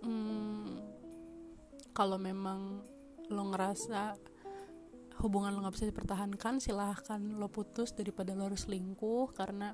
hmm, 0.05 0.69
kalau 1.95 2.19
memang 2.19 2.83
lo 3.31 3.43
ngerasa 3.51 4.19
hubungan 5.23 5.55
lo 5.55 5.65
nggak 5.65 5.75
bisa 5.79 5.89
dipertahankan 5.89 6.59
silahkan 6.59 7.23
lo 7.39 7.49
putus 7.49 7.95
daripada 7.95 8.35
lo 8.35 8.51
harus 8.51 8.67
selingkuh 8.67 9.33
karena 9.33 9.73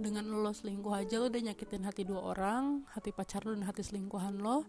dengan 0.00 0.30
lo 0.30 0.52
selingkuh 0.54 0.94
aja 0.94 1.18
lo 1.20 1.28
udah 1.28 1.42
nyakitin 1.50 1.84
hati 1.84 2.06
dua 2.06 2.32
orang 2.32 2.86
hati 2.94 3.10
pacar 3.10 3.44
lo 3.44 3.52
dan 3.52 3.66
hati 3.66 3.82
selingkuhan 3.84 4.38
lo. 4.40 4.64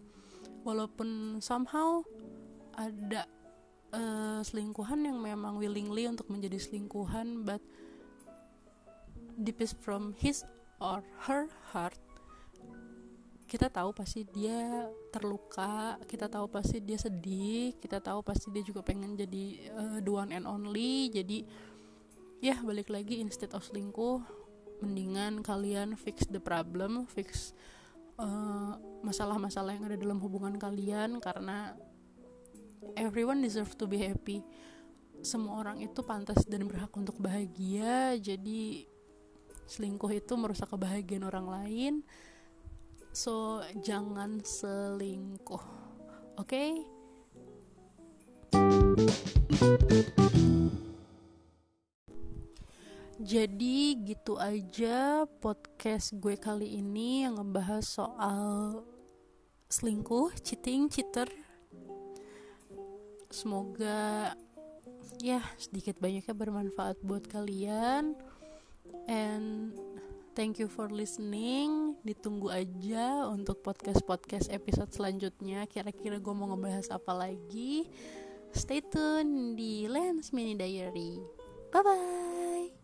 Walaupun 0.62 1.42
somehow 1.42 2.06
ada 2.78 3.26
uh, 3.94 4.40
selingkuhan 4.42 5.04
yang 5.04 5.18
memang 5.18 5.58
willingly 5.58 6.06
untuk 6.06 6.30
menjadi 6.30 6.58
selingkuhan 6.58 7.42
but 7.42 7.60
deepest 9.42 9.78
from 9.80 10.14
his 10.18 10.46
or 10.78 11.02
her 11.24 11.50
heart 11.72 11.98
kita 13.52 13.68
tahu 13.68 13.92
pasti 13.92 14.24
dia 14.24 14.88
terluka 15.12 16.00
kita 16.08 16.24
tahu 16.24 16.48
pasti 16.48 16.80
dia 16.80 16.96
sedih 16.96 17.76
kita 17.76 18.00
tahu 18.00 18.24
pasti 18.24 18.48
dia 18.48 18.64
juga 18.64 18.80
pengen 18.80 19.12
jadi 19.12 19.68
uh, 19.76 19.98
the 20.00 20.08
one 20.08 20.32
and 20.32 20.48
only. 20.48 21.12
Jadi 21.12 21.44
ya 22.40 22.56
balik 22.64 22.88
lagi 22.88 23.20
instead 23.20 23.52
of 23.52 23.60
selingkuh 23.60 24.24
mendingan 24.80 25.44
kalian 25.44 26.00
fix 26.00 26.24
the 26.32 26.40
problem 26.40 27.04
fix 27.12 27.52
masalah 28.16 29.36
masalah-masalah 29.36 29.76
yang 29.76 29.84
ada 29.84 29.98
dalam 30.00 30.16
hubungan 30.22 30.56
kalian 30.56 31.20
karena 31.20 31.76
everyone 32.96 33.44
deserve 33.44 33.76
to 33.76 33.84
be 33.84 34.00
happy. 34.00 34.40
Semua 35.20 35.60
orang 35.60 35.84
itu 35.84 36.00
pantas 36.00 36.40
dan 36.48 36.64
berhak 36.64 36.90
untuk 36.96 37.20
bahagia. 37.20 38.16
Jadi 38.16 38.88
selingkuh 39.68 40.08
itu 40.08 40.32
merusak 40.40 40.72
kebahagiaan 40.72 41.28
orang 41.28 41.46
lain 41.52 41.94
so 43.12 43.60
jangan 43.84 44.40
selingkuh 44.40 45.64
oke 46.40 46.48
okay? 46.48 46.82
Jadi 53.22 54.02
gitu 54.02 54.34
aja 54.34 55.30
podcast 55.38 56.10
gue 56.18 56.34
kali 56.34 56.82
ini 56.82 57.22
yang 57.22 57.38
ngebahas 57.38 57.86
soal 57.86 58.82
selingkuh, 59.70 60.34
cheating, 60.42 60.90
cheater. 60.90 61.30
Semoga 63.30 64.34
ya 65.22 65.38
sedikit 65.54 66.02
banyaknya 66.02 66.34
bermanfaat 66.34 66.98
buat 67.06 67.30
kalian. 67.30 68.18
And 69.06 69.70
Thank 70.32 70.64
you 70.64 70.68
for 70.72 70.88
listening. 70.88 72.00
Ditunggu 72.00 72.48
aja 72.48 73.28
untuk 73.28 73.60
podcast-podcast 73.60 74.48
episode 74.48 74.88
selanjutnya. 74.88 75.68
Kira-kira 75.68 76.16
gue 76.16 76.34
mau 76.34 76.48
ngebahas 76.48 76.88
apa 76.88 77.12
lagi? 77.12 77.84
Stay 78.56 78.80
tune 78.80 79.52
di 79.52 79.84
Lens 79.84 80.32
Mini 80.32 80.56
Diary. 80.56 81.20
Bye 81.68 81.84
bye. 81.84 82.81